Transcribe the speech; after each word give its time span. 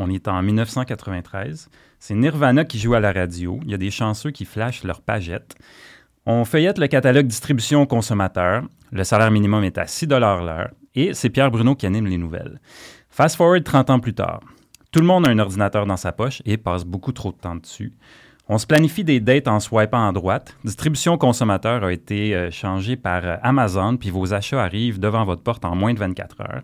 On 0.00 0.10
est 0.10 0.28
en 0.28 0.40
1993. 0.42 1.68
C'est 1.98 2.14
Nirvana 2.14 2.64
qui 2.64 2.78
joue 2.78 2.94
à 2.94 3.00
la 3.00 3.10
radio. 3.10 3.58
Il 3.64 3.72
y 3.72 3.74
a 3.74 3.78
des 3.78 3.90
chanceux 3.90 4.30
qui 4.30 4.44
flashent 4.44 4.84
leur 4.84 5.00
pagette. 5.00 5.56
On 6.24 6.44
feuillette 6.44 6.78
le 6.78 6.86
catalogue 6.86 7.26
distribution 7.26 7.84
consommateur. 7.84 8.62
Le 8.92 9.02
salaire 9.02 9.32
minimum 9.32 9.64
est 9.64 9.76
à 9.76 9.88
6 9.88 10.06
l'heure. 10.06 10.70
Et 10.94 11.14
c'est 11.14 11.30
Pierre 11.30 11.50
Bruno 11.50 11.74
qui 11.74 11.86
anime 11.86 12.06
les 12.06 12.16
nouvelles. 12.16 12.60
Fast 13.10 13.34
forward 13.34 13.64
30 13.64 13.90
ans 13.90 13.98
plus 13.98 14.14
tard. 14.14 14.40
Tout 14.92 15.00
le 15.00 15.06
monde 15.06 15.26
a 15.26 15.30
un 15.30 15.38
ordinateur 15.40 15.84
dans 15.84 15.96
sa 15.96 16.12
poche 16.12 16.42
et 16.44 16.56
passe 16.58 16.84
beaucoup 16.84 17.12
trop 17.12 17.32
de 17.32 17.36
temps 17.36 17.56
dessus. 17.56 17.92
On 18.48 18.56
se 18.56 18.66
planifie 18.66 19.04
des 19.04 19.20
dates 19.20 19.48
en 19.48 19.60
swipant 19.60 20.08
à 20.08 20.12
droite. 20.12 20.56
Distribution 20.64 21.18
consommateur 21.18 21.84
a 21.84 21.92
été 21.92 22.34
euh, 22.34 22.50
changé 22.50 22.96
par 22.96 23.22
euh, 23.24 23.36
Amazon, 23.42 23.98
puis 23.98 24.08
vos 24.08 24.32
achats 24.32 24.62
arrivent 24.62 24.98
devant 24.98 25.26
votre 25.26 25.42
porte 25.42 25.66
en 25.66 25.76
moins 25.76 25.92
de 25.92 25.98
24 25.98 26.40
heures. 26.40 26.62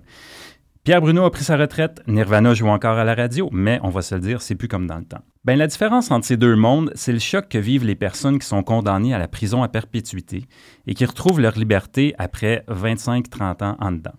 Pierre 0.85 1.01
Bruno 1.01 1.25
a 1.25 1.31
pris 1.31 1.45
sa 1.45 1.57
retraite, 1.57 2.03
Nirvana 2.07 2.53
joue 2.53 2.69
encore 2.69 2.99
à 2.99 3.05
la 3.05 3.15
radio, 3.15 3.49
mais 3.53 3.81
on 3.83 3.89
va 3.89 4.03
se 4.03 4.15
le 4.15 4.21
dire, 4.21 4.43
c'est 4.43 4.55
plus 4.55 4.69
comme 4.69 4.87
dans 4.87 4.99
le 4.99 5.07
temps. 5.07 5.23
Ben, 5.43 5.57
la 5.57 5.67
différence 5.67 6.11
entre 6.11 6.27
ces 6.27 6.37
deux 6.37 6.57
mondes, 6.57 6.93
c'est 6.95 7.15
le 7.15 7.19
choc 7.21 7.49
que 7.49 7.57
vivent 7.57 7.87
les 7.87 7.95
personnes 7.95 8.39
qui 8.39 8.47
sont 8.47 8.63
condamnées 8.63 9.15
à 9.15 9.19
la 9.19 9.27
prison 9.27 9.63
à 9.63 9.69
perpétuité 9.69 10.45
et 10.87 10.93
qui 10.93 11.07
retrouvent 11.07 11.41
leur 11.41 11.57
liberté 11.59 12.15
après 12.19 12.67
25-30 12.69 13.65
ans 13.65 13.77
en 13.81 13.93
dedans. 13.93 14.13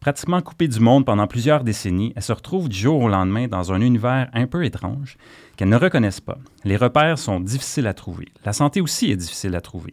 Pratiquement 0.00 0.40
coupée 0.40 0.66
du 0.66 0.80
monde 0.80 1.06
pendant 1.06 1.28
plusieurs 1.28 1.62
décennies, 1.62 2.12
elles 2.16 2.24
se 2.24 2.32
retrouvent 2.32 2.68
du 2.68 2.76
jour 2.76 3.00
au 3.00 3.08
lendemain 3.08 3.46
dans 3.46 3.72
un 3.72 3.80
univers 3.80 4.30
un 4.32 4.48
peu 4.48 4.64
étrange 4.64 5.16
qu'elles 5.56 5.68
ne 5.68 5.76
reconnaissent 5.76 6.20
pas. 6.20 6.38
Les 6.64 6.76
repères 6.76 7.20
sont 7.20 7.38
difficiles 7.38 7.86
à 7.86 7.94
trouver. 7.94 8.26
La 8.44 8.52
santé 8.52 8.80
aussi 8.80 9.12
est 9.12 9.16
difficile 9.16 9.54
à 9.54 9.60
trouver. 9.60 9.92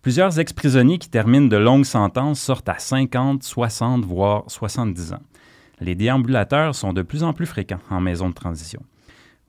Plusieurs 0.00 0.38
ex-prisonniers 0.38 0.98
qui 0.98 1.10
terminent 1.10 1.48
de 1.48 1.58
longues 1.58 1.84
sentences 1.84 2.40
sortent 2.40 2.70
à 2.70 2.78
50, 2.78 3.42
60, 3.42 4.04
voire 4.06 4.44
70 4.48 5.12
ans. 5.12 5.20
Les 5.80 5.94
déambulateurs 5.94 6.74
sont 6.74 6.92
de 6.92 7.02
plus 7.02 7.22
en 7.22 7.32
plus 7.32 7.46
fréquents 7.46 7.80
en 7.90 8.00
maison 8.00 8.28
de 8.28 8.34
transition. 8.34 8.82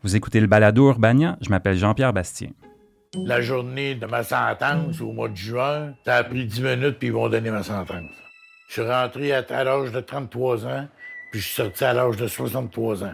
Vous 0.02 0.16
écoutez 0.16 0.40
le 0.40 0.48
balado 0.48 0.90
Urbania, 0.90 1.38
je 1.42 1.50
m'appelle 1.50 1.78
Jean-Pierre 1.78 2.14
Bastien. 2.14 2.50
La 3.16 3.42
journée 3.42 3.96
de 3.96 4.06
ma 4.08 4.24
sentence, 4.24 5.00
au 5.00 5.12
mois 5.12 5.30
de 5.30 5.36
juin, 5.36 5.94
ça 6.04 6.16
a 6.16 6.24
pris 6.24 6.46
10 6.46 6.62
minutes, 6.62 6.98
puis 6.98 7.10
ils 7.10 7.14
vont 7.14 7.30
donner 7.30 7.52
ma 7.52 7.62
sentence. 7.62 8.10
Je 8.68 8.74
suis 8.74 8.90
rentré 8.90 9.34
à, 9.34 9.46
à 9.50 9.64
l'âge 9.64 9.92
de 9.92 10.00
33 10.00 10.66
ans, 10.66 10.88
puis 11.32 11.40
je 11.40 11.46
suis 11.46 11.56
sorti 11.56 11.84
à 11.84 11.94
l'âge 11.94 12.18
de 12.18 12.28
63 12.28 13.04
ans. 13.04 13.14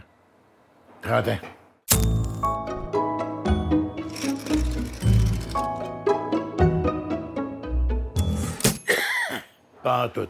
30 1.01 1.27
ans. 1.27 1.37
Pas 9.83 10.05
en 10.05 10.09
tout. 10.09 10.27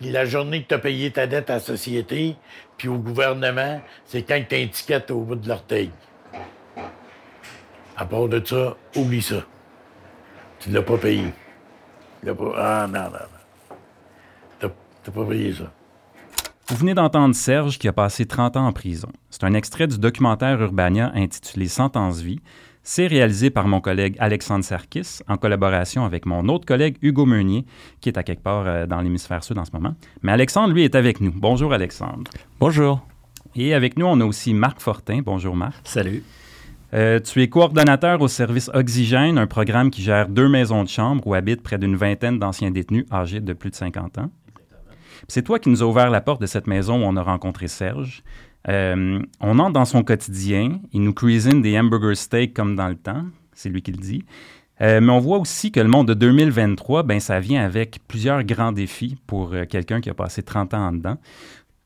La 0.00 0.24
journée 0.24 0.62
que 0.62 0.68
tu 0.68 0.74
as 0.74 0.78
payé 0.78 1.10
ta 1.10 1.26
dette 1.26 1.50
à 1.50 1.54
la 1.54 1.60
société, 1.60 2.36
puis 2.76 2.88
au 2.88 2.98
gouvernement, 2.98 3.80
c'est 4.04 4.22
quand 4.22 4.42
tu 4.48 4.94
as 4.94 5.12
au 5.12 5.22
bout 5.22 5.34
de 5.34 5.48
l'orteil. 5.48 5.90
À 7.96 8.06
part 8.06 8.28
de 8.28 8.40
ça, 8.44 8.76
oublie 8.94 9.22
ça. 9.22 9.44
Tu 10.60 10.70
ne 10.70 10.74
l'as 10.74 10.82
pas 10.82 10.98
payé. 10.98 11.32
Tu 12.20 12.26
l'as 12.26 12.34
pas... 12.34 12.52
Ah 12.56 12.86
non, 12.86 13.04
non, 13.04 13.10
non. 14.62 14.70
T'as 15.02 15.12
pas 15.12 15.24
payé 15.24 15.52
ça. 15.52 15.72
Vous 16.68 16.76
venez 16.76 16.94
d'entendre 16.94 17.34
Serge 17.34 17.78
qui 17.78 17.88
a 17.88 17.92
passé 17.92 18.26
30 18.26 18.56
ans 18.58 18.66
en 18.66 18.72
prison. 18.72 19.08
C'est 19.30 19.42
un 19.44 19.54
extrait 19.54 19.86
du 19.86 19.98
documentaire 19.98 20.60
Urbania 20.60 21.10
intitulé 21.14 21.66
Sentence 21.66 22.20
vie. 22.20 22.40
C'est 22.90 23.06
réalisé 23.06 23.50
par 23.50 23.68
mon 23.68 23.82
collègue 23.82 24.16
Alexandre 24.18 24.64
Sarkis 24.64 25.18
en 25.28 25.36
collaboration 25.36 26.06
avec 26.06 26.24
mon 26.24 26.48
autre 26.48 26.64
collègue 26.64 26.96
Hugo 27.02 27.26
Meunier, 27.26 27.66
qui 28.00 28.08
est 28.08 28.16
à 28.16 28.22
quelque 28.22 28.42
part 28.42 28.66
euh, 28.66 28.86
dans 28.86 29.02
l'hémisphère 29.02 29.44
sud 29.44 29.58
en 29.58 29.66
ce 29.66 29.72
moment. 29.74 29.94
Mais 30.22 30.32
Alexandre, 30.32 30.72
lui, 30.72 30.84
est 30.84 30.94
avec 30.94 31.20
nous. 31.20 31.30
Bonjour 31.30 31.74
Alexandre. 31.74 32.30
Bonjour. 32.58 33.06
Et 33.54 33.74
avec 33.74 33.98
nous, 33.98 34.06
on 34.06 34.18
a 34.22 34.24
aussi 34.24 34.54
Marc 34.54 34.80
Fortin. 34.80 35.20
Bonjour 35.22 35.54
Marc. 35.54 35.86
Salut. 35.86 36.22
Euh, 36.94 37.20
tu 37.20 37.42
es 37.42 37.48
coordonnateur 37.50 38.22
au 38.22 38.28
service 38.28 38.70
Oxygène, 38.72 39.36
un 39.36 39.46
programme 39.46 39.90
qui 39.90 40.00
gère 40.00 40.26
deux 40.26 40.48
maisons 40.48 40.82
de 40.82 40.88
chambre 40.88 41.26
où 41.26 41.34
habitent 41.34 41.62
près 41.62 41.76
d'une 41.76 41.94
vingtaine 41.94 42.38
d'anciens 42.38 42.70
détenus 42.70 43.04
âgés 43.12 43.40
de 43.40 43.52
plus 43.52 43.68
de 43.68 43.76
50 43.76 44.16
ans. 44.16 44.30
C'est 45.26 45.42
toi 45.42 45.58
qui 45.58 45.68
nous 45.68 45.82
as 45.82 45.86
ouvert 45.86 46.08
la 46.08 46.22
porte 46.22 46.40
de 46.40 46.46
cette 46.46 46.66
maison 46.66 47.02
où 47.02 47.06
on 47.06 47.16
a 47.16 47.22
rencontré 47.22 47.68
Serge. 47.68 48.22
Euh, 48.68 49.20
on 49.40 49.58
entre 49.58 49.72
dans 49.72 49.84
son 49.84 50.02
quotidien. 50.02 50.80
Il 50.92 51.02
nous 51.02 51.14
cuisine 51.14 51.62
des 51.62 51.78
hamburger 51.78 52.16
steaks 52.16 52.54
comme 52.54 52.76
dans 52.76 52.88
le 52.88 52.96
temps. 52.96 53.24
C'est 53.54 53.68
lui 53.68 53.82
qui 53.82 53.92
le 53.92 53.98
dit. 53.98 54.24
Euh, 54.80 55.00
mais 55.00 55.10
on 55.10 55.18
voit 55.18 55.38
aussi 55.38 55.72
que 55.72 55.80
le 55.80 55.88
monde 55.88 56.06
de 56.06 56.14
2023, 56.14 57.02
ben, 57.02 57.18
ça 57.18 57.40
vient 57.40 57.64
avec 57.64 57.98
plusieurs 58.06 58.44
grands 58.44 58.72
défis 58.72 59.16
pour 59.26 59.52
euh, 59.52 59.64
quelqu'un 59.64 60.00
qui 60.00 60.10
a 60.10 60.14
passé 60.14 60.42
30 60.42 60.74
ans 60.74 60.86
en 60.88 60.92
dedans. 60.92 61.16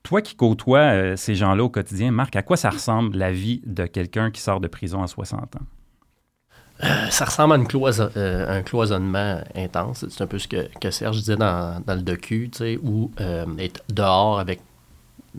Toi 0.02 0.20
qui 0.20 0.34
côtoies 0.34 1.16
ces 1.16 1.36
gens-là 1.36 1.62
au 1.62 1.68
quotidien, 1.68 2.10
Marc, 2.10 2.34
à 2.34 2.42
quoi 2.42 2.56
ça 2.56 2.70
ressemble 2.70 3.16
la 3.16 3.30
vie 3.30 3.62
de 3.64 3.86
quelqu'un 3.86 4.32
qui 4.32 4.40
sort 4.40 4.58
de 4.58 4.66
prison 4.66 5.00
à 5.00 5.06
60 5.06 5.56
ans? 5.56 6.86
Ça 7.10 7.26
ressemble 7.26 7.52
à 7.54 8.52
un 8.52 8.62
cloisonnement 8.62 9.40
intense. 9.54 10.04
C'est 10.08 10.24
un 10.24 10.26
peu 10.26 10.40
ce 10.40 10.48
que, 10.48 10.90
Serge 10.90 11.18
disait 11.18 11.36
dans, 11.36 11.80
dans 11.86 11.94
le 11.94 12.02
docu, 12.02 12.50
où 12.82 13.12
être 13.60 13.84
dehors 13.90 14.40
avec 14.40 14.58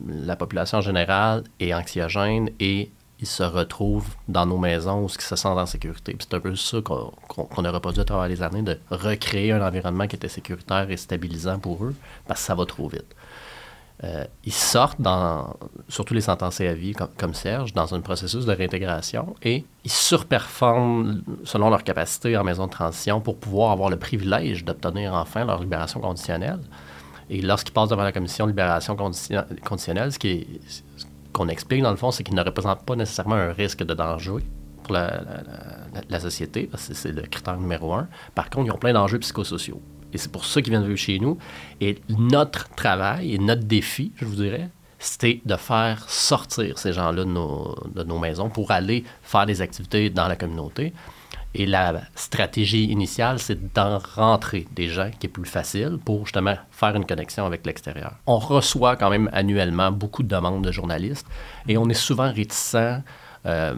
la 0.08 0.36
population 0.36 0.82
générale 0.82 1.44
est 1.60 1.74
anxiogène 1.74 2.50
et 2.60 2.92
ils 3.20 3.28
se 3.28 3.44
retrouvent 3.44 4.16
dans 4.28 4.46
nos 4.46 4.58
maisons 4.58 5.04
où 5.04 5.08
ils 5.08 5.22
se 5.22 5.36
sentent 5.36 5.58
en 5.58 5.66
sécurité. 5.66 6.16
C'est 6.20 6.34
un 6.34 6.40
peu 6.40 6.56
ça 6.56 6.82
qu'on 6.82 7.12
qu'on- 7.28 7.46
qu'on 7.46 7.64
a 7.66 7.70
à 7.76 7.80
travers 8.04 8.28
les 8.28 8.42
années, 8.42 8.64
de 8.64 8.78
recréer 8.90 9.52
un 9.54 9.66
environnement 9.66 10.08
qui 10.08 10.16
était 10.18 10.28
sécuritaire 10.28 10.90
et 10.90 10.98
stabilisant 10.98 11.60
pour 11.60 11.86
eux, 11.86 11.96
parce 12.28 12.42
que 12.42 12.46
ça 12.48 12.56
va 12.56 12.66
trop 12.66 12.88
vite. 12.90 13.16
Euh, 14.04 14.26
ils 14.44 14.52
sortent, 14.52 15.00
dans, 15.00 15.56
surtout 15.88 16.14
les 16.14 16.22
sentencés 16.22 16.68
à 16.68 16.74
vie 16.74 16.92
comme, 16.94 17.08
comme 17.18 17.34
Serge, 17.34 17.74
dans 17.74 17.94
un 17.94 18.02
processus 18.02 18.46
de 18.46 18.52
réintégration 18.52 19.36
et 19.44 19.64
ils 19.86 19.92
surperforment 19.92 21.22
selon 21.46 21.70
leur 21.70 21.84
capacité 21.84 22.36
en 22.36 22.44
maison 22.44 22.66
de 22.66 22.72
transition 22.72 23.22
pour 23.22 23.38
pouvoir 23.38 23.72
avoir 23.72 23.90
le 23.90 23.98
privilège 23.98 24.66
d'obtenir 24.66 25.14
enfin 25.14 25.46
leur 25.46 25.60
libération 25.62 26.02
conditionnelle. 26.02 26.60
Et 27.34 27.42
lorsqu'ils 27.42 27.74
passent 27.74 27.90
devant 27.90 28.04
la 28.04 28.12
commission 28.12 28.46
de 28.46 28.52
libération 28.52 28.96
condition- 28.96 29.44
conditionnelle, 29.66 30.12
ce 30.12 30.20
qu'on 31.34 31.48
explique 31.48 31.82
dans 31.82 31.90
le 31.90 31.98
fond, 31.98 32.12
c'est 32.12 32.24
qu'ils 32.24 32.36
ne 32.36 32.44
représentent 32.44 32.86
pas 32.86 32.96
nécessairement 32.96 33.34
un 33.34 33.54
risque 33.54 33.84
de 33.84 33.96
danger 33.96 34.36
pour 34.84 34.94
la, 34.94 36.20
société, 36.20 36.68
parce 36.70 36.90
que 36.90 36.94
c'est 36.94 37.12
le 37.12 37.24
critère 37.24 37.58
numéro 37.58 37.92
un. 37.92 38.08
Par 38.36 38.52
contre, 38.52 38.68
ils 38.68 38.72
ont 38.72 38.78
plein 38.78 38.94
d'enjeux 38.94 39.18
psychosociaux. 39.18 39.82
Et 40.14 40.20
c'est 40.20 40.32
pour 40.32 40.46
ça 40.46 40.62
qu'ils 40.62 40.74
viennent 40.74 40.86
vivre 40.86 40.96
chez 40.96 41.18
nous. 41.18 41.40
Et 41.82 41.98
notre 42.08 42.70
travail 42.76 43.34
et 43.34 43.40
notre 43.40 43.64
défi, 43.64 44.12
je 44.18 44.26
vous 44.26 44.36
dirais, 44.36 44.70
c'était 45.00 45.42
de 45.44 45.56
faire 45.56 46.08
sortir 46.08 46.78
ces 46.78 46.94
gens-là 46.94 47.24
de 47.26 48.04
nos 48.04 48.20
maisons 48.20 48.50
pour 48.50 48.70
aller 48.70 49.06
faire 49.24 49.48
des 49.48 49.60
activités 49.60 50.12
dans 50.12 50.28
la 50.28 50.36
communauté. 50.36 50.94
Et 51.56 51.66
la 51.66 52.02
stratégie 52.16 52.86
initiale, 52.86 53.40
c'est 53.40 53.74
d'en 53.74 54.00
rentrer 54.00 54.66
des 54.76 54.88
gens 54.88 55.12
qui 55.20 55.28
est 55.28 55.30
plus 55.30 55.46
facile 55.46 56.00
pour 56.04 56.26
justement 56.26 56.56
faire 56.72 56.96
une 56.96 57.06
connexion 57.06 57.46
avec 57.46 57.66
l'extérieur. 57.66 58.14
On 58.26 58.40
reçoit 58.40 58.96
quand 58.96 59.10
même 59.10 59.30
annuellement 59.34 59.92
beaucoup 59.92 60.24
de 60.24 60.28
demandes 60.30 60.64
de 60.64 60.72
journalistes 60.72 61.28
et 61.68 61.78
on 61.78 61.88
est 61.90 61.94
souvent 61.94 62.32
réticents 62.32 63.02
euh, 63.46 63.76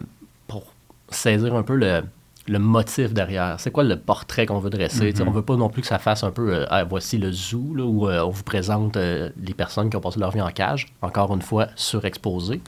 pour 0.48 0.72
saisir 1.10 1.54
un 1.54 1.62
peu 1.62 1.76
le, 1.76 2.02
le 2.48 2.58
motif 2.58 3.12
derrière. 3.12 3.58
C'est 3.58 3.70
quoi 3.70 3.84
le 3.84 3.96
portrait 3.98 4.46
qu'on 4.46 4.58
veut 4.58 4.70
dresser? 4.70 5.12
Tu 5.12 5.18
sais, 5.18 5.28
On 5.28 5.30
veut 5.30 5.42
pas 5.42 5.56
non 5.56 5.68
plus 5.68 5.82
que 5.82 5.88
ça 5.88 5.98
fasse 5.98 6.22
un 6.24 6.30
peu 6.30 6.54
euh, 6.54 6.66
Ah, 6.70 6.84
voici 6.84 7.18
le 7.18 7.32
zoo, 7.32 7.74
là, 7.74 7.84
où 7.84 8.08
euh, 8.08 8.22
on 8.22 8.30
vous 8.30 8.42
présente 8.42 8.96
euh, 8.96 9.30
les 9.36 9.54
personnes 9.54 9.90
qui 9.90 9.96
ont 9.96 10.00
passé 10.00 10.20
leur 10.20 10.30
vie 10.30 10.40
en 10.40 10.50
cage, 10.50 10.86
encore 11.02 11.34
une 11.34 11.42
fois 11.42 11.68
surexposées. 11.76 12.60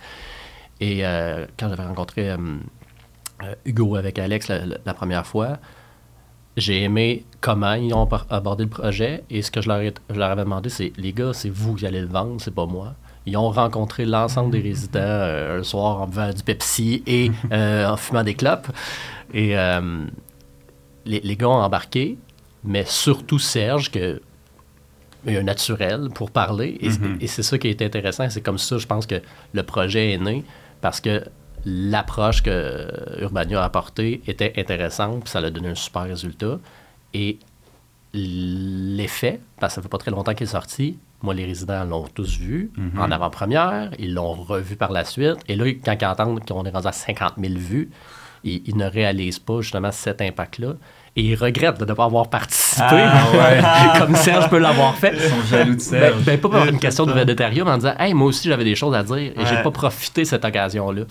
Et 0.80 1.00
quand 1.58 1.68
j'avais 1.68 1.82
rencontré 1.82 2.36
euh, 3.42 3.54
Hugo 3.64 3.96
avec 3.96 4.18
Alex 4.18 4.48
la, 4.48 4.94
première 4.94 5.26
fois, 5.26 5.58
j'ai 6.56 6.82
aimé 6.82 7.24
comment 7.40 7.74
ils 7.74 7.94
ont 7.94 8.08
abordé 8.30 8.64
le 8.64 8.70
projet. 8.70 9.22
Et 9.30 9.42
ce 9.42 9.50
que 9.50 9.60
je 9.60 9.68
leur, 9.68 9.80
ai- 9.80 9.94
je 10.10 10.18
leur 10.18 10.30
avais 10.30 10.42
demandé, 10.44 10.68
c'est 10.68 10.92
les 10.96 11.12
gars, 11.12 11.32
c'est 11.32 11.50
vous 11.50 11.74
qui 11.74 11.86
allez 11.86 12.00
le 12.00 12.08
vendre, 12.08 12.40
c'est 12.40 12.54
pas 12.54 12.66
moi. 12.66 12.94
Ils 13.26 13.36
ont 13.36 13.50
rencontré 13.50 14.06
l'ensemble 14.06 14.50
des 14.52 14.60
résidents 14.60 14.98
euh, 15.02 15.60
un 15.60 15.62
soir 15.62 16.00
en 16.00 16.06
buvant 16.06 16.30
du 16.32 16.42
Pepsi 16.42 17.02
et 17.06 17.30
euh, 17.52 17.86
en 17.88 17.96
fumant 17.96 18.24
des 18.24 18.34
clopes. 18.34 18.68
Et 19.34 19.56
euh, 19.58 20.04
les, 21.04 21.20
les 21.20 21.36
gars 21.36 21.48
ont 21.48 21.62
embarqué, 21.62 22.16
mais 22.64 22.84
surtout 22.86 23.38
Serge, 23.38 23.90
que 23.90 24.20
il 25.26 25.34
y 25.34 25.36
a 25.36 25.40
un 25.40 25.42
naturel 25.44 26.08
pour 26.14 26.30
parler. 26.30 26.78
Et, 26.80 26.90
et 27.20 27.26
c'est 27.26 27.42
ça 27.42 27.58
qui 27.58 27.68
est 27.68 27.82
intéressant. 27.82 28.30
C'est 28.30 28.40
comme 28.40 28.56
ça, 28.56 28.78
je 28.78 28.86
pense 28.86 29.04
que 29.06 29.20
le 29.52 29.62
projet 29.62 30.12
est 30.12 30.18
né, 30.18 30.44
parce 30.80 31.00
que 31.00 31.22
l'approche 31.68 32.42
que 32.42 32.88
Urbania 33.20 33.60
a 33.60 33.64
apportée 33.64 34.22
était 34.26 34.52
intéressante, 34.56 35.20
puis 35.24 35.30
ça 35.30 35.38
a 35.40 35.50
donné 35.50 35.68
un 35.68 35.74
super 35.74 36.02
résultat. 36.04 36.58
Et 37.14 37.38
l'effet, 38.14 39.40
parce 39.60 39.72
que 39.72 39.76
ça 39.76 39.82
fait 39.82 39.88
pas 39.88 39.98
très 39.98 40.10
longtemps 40.10 40.34
qu'il 40.34 40.44
est 40.46 40.50
sorti, 40.50 40.96
moi, 41.22 41.34
les 41.34 41.44
résidents 41.44 41.84
l'ont 41.84 42.06
tous 42.14 42.38
vu 42.38 42.70
en 42.96 43.10
avant-première, 43.10 43.90
ils 43.98 44.14
l'ont 44.14 44.32
revu 44.34 44.76
par 44.76 44.92
la 44.92 45.04
suite. 45.04 45.36
Et 45.48 45.56
là, 45.56 45.64
quand 45.84 45.96
ils 46.00 46.06
entendent 46.06 46.44
qu'on 46.46 46.64
est 46.64 46.70
rendu 46.70 46.86
à 46.86 46.92
50 46.92 47.34
000 47.38 47.54
vues, 47.56 47.90
ils, 48.44 48.62
ils 48.66 48.76
ne 48.76 48.86
réalisent 48.86 49.40
pas 49.40 49.60
justement 49.62 49.90
cet 49.90 50.22
impact-là. 50.22 50.74
Et 51.16 51.22
ils 51.22 51.34
regrettent 51.34 51.80
de 51.80 51.84
ne 51.84 51.92
pas 51.92 52.04
avoir 52.04 52.30
participé, 52.30 53.04
comme 53.98 54.14
Serge 54.14 54.48
peut 54.48 54.58
l'avoir 54.58 54.94
fait. 54.94 55.14
Ils 55.16 55.20
sont 55.28 55.42
jaloux 55.50 55.70
de 55.72 55.74
Ben, 55.76 55.80
Serge. 55.80 56.22
ben, 56.24 56.38
pas 56.40 56.48
pour 56.48 56.64
une 56.64 56.78
question 56.78 57.04
de 57.06 57.12
védétariat, 57.12 57.64
mais 57.64 57.72
en 57.72 57.78
disant 57.78 57.94
Hey, 57.98 58.14
moi 58.14 58.28
aussi, 58.28 58.46
j'avais 58.48 58.62
des 58.62 58.76
choses 58.76 58.94
à 58.94 59.02
dire 59.02 59.16
et 59.16 59.32
j'ai 59.44 59.56
Ouais. 59.56 59.62
pas 59.64 59.72
profité 59.72 60.22
de 60.22 60.26
cette 60.28 60.44
occasion-là. 60.44 61.02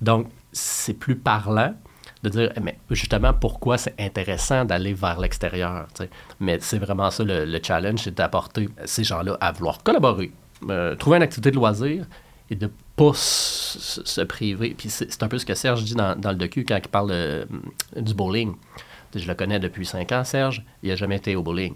Donc, 0.00 0.28
c'est 0.52 0.94
plus 0.94 1.16
parlant 1.16 1.74
de 2.22 2.28
dire 2.28 2.52
Eh, 2.56 2.60
mais 2.60 2.78
justement 2.90 3.32
pourquoi 3.32 3.78
c'est 3.78 3.94
intéressant 4.00 4.64
d'aller 4.64 4.94
vers 4.94 5.20
l'extérieur. 5.20 5.86
Mais 6.40 6.58
c'est 6.60 6.78
vraiment 6.78 7.10
ça 7.10 7.24
le, 7.24 7.44
le 7.44 7.60
challenge, 7.62 8.00
c'est 8.00 8.14
d'apporter 8.14 8.68
ces 8.84 9.04
gens-là 9.04 9.36
à 9.40 9.52
vouloir 9.52 9.82
collaborer, 9.82 10.32
euh, 10.68 10.94
trouver 10.96 11.18
une 11.18 11.22
activité 11.22 11.50
de 11.50 11.56
loisir 11.56 12.06
et 12.50 12.54
de 12.54 12.70
pas 12.94 13.12
se 13.14 14.20
priver. 14.22 14.74
Puis 14.76 14.88
c'est 14.88 15.22
un 15.22 15.28
peu 15.28 15.38
ce 15.38 15.46
que 15.46 15.54
Serge 15.54 15.84
dit 15.84 15.94
dans, 15.94 16.18
dans 16.18 16.30
le 16.30 16.36
docu 16.36 16.64
quand 16.64 16.76
il 16.76 16.88
parle 16.88 17.10
euh, 17.12 17.44
du 17.96 18.14
bowling. 18.14 18.54
Je 19.14 19.26
le 19.26 19.34
connais 19.34 19.58
depuis 19.58 19.86
cinq 19.86 20.12
ans, 20.12 20.24
Serge. 20.24 20.64
Il 20.82 20.90
n'a 20.90 20.96
jamais 20.96 21.16
été 21.16 21.36
au 21.36 21.42
bowling. 21.42 21.74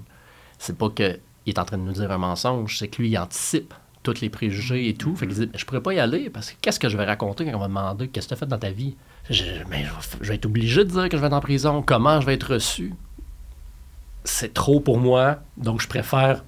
C'est 0.59 0.77
pas 0.77 0.91
qu'il 0.91 1.19
est 1.47 1.59
en 1.59 1.65
train 1.65 1.79
de 1.79 1.83
nous 1.83 1.93
dire 1.93 2.11
un 2.11 2.19
mensonge, 2.19 2.79
c'est 2.79 2.89
que 2.89 3.01
lui, 3.01 3.11
il 3.11 3.19
anticipe 3.19 3.73
tous 4.03 4.21
les 4.21 4.31
préjugés 4.31 4.89
et 4.89 4.95
tout. 4.95 5.15
Fait 5.17 5.27
qu'il 5.27 5.37
dit 5.37 5.51
Je 5.57 5.65
pourrais 5.65 5.83
pas 5.83 5.93
y 5.95 5.99
aller 6.01 6.31
parce 6.31 6.51
que 6.53 6.57
qu'est-ce 6.61 6.81
que 6.81 6.89
je 6.89 6.97
vais 6.97 7.05
raconter 7.05 7.45
quand 7.45 7.55
on 7.55 7.59
va 7.61 7.69
me 7.69 7.75
demander 7.75 8.09
qu'est-ce 8.09 8.27
que 8.27 8.31
tu 8.31 8.35
as 8.35 8.39
fait 8.39 8.47
dans 8.47 8.59
ta 8.59 8.71
vie? 8.71 8.97
Je, 9.29 9.45
mais 9.69 9.85
je 9.85 9.91
vais- 10.19 10.25
je 10.25 10.33
être 10.33 10.47
obligé 10.47 10.85
de 10.85 10.91
dire 10.91 11.09
que 11.09 11.17
je 11.17 11.21
vais 11.21 11.27
être 11.27 11.33
en 11.35 11.41
prison. 11.41 11.83
Comment 11.87 12.21
je 12.21 12.27
vais 12.27 12.35
être 12.35 12.55
reçu? 12.55 12.95
C'est 14.25 14.53
trop 14.55 14.81
pour 14.81 14.99
moi, 14.99 15.41
donc 15.57 15.81
je 15.81 15.89
préfère 15.89 16.45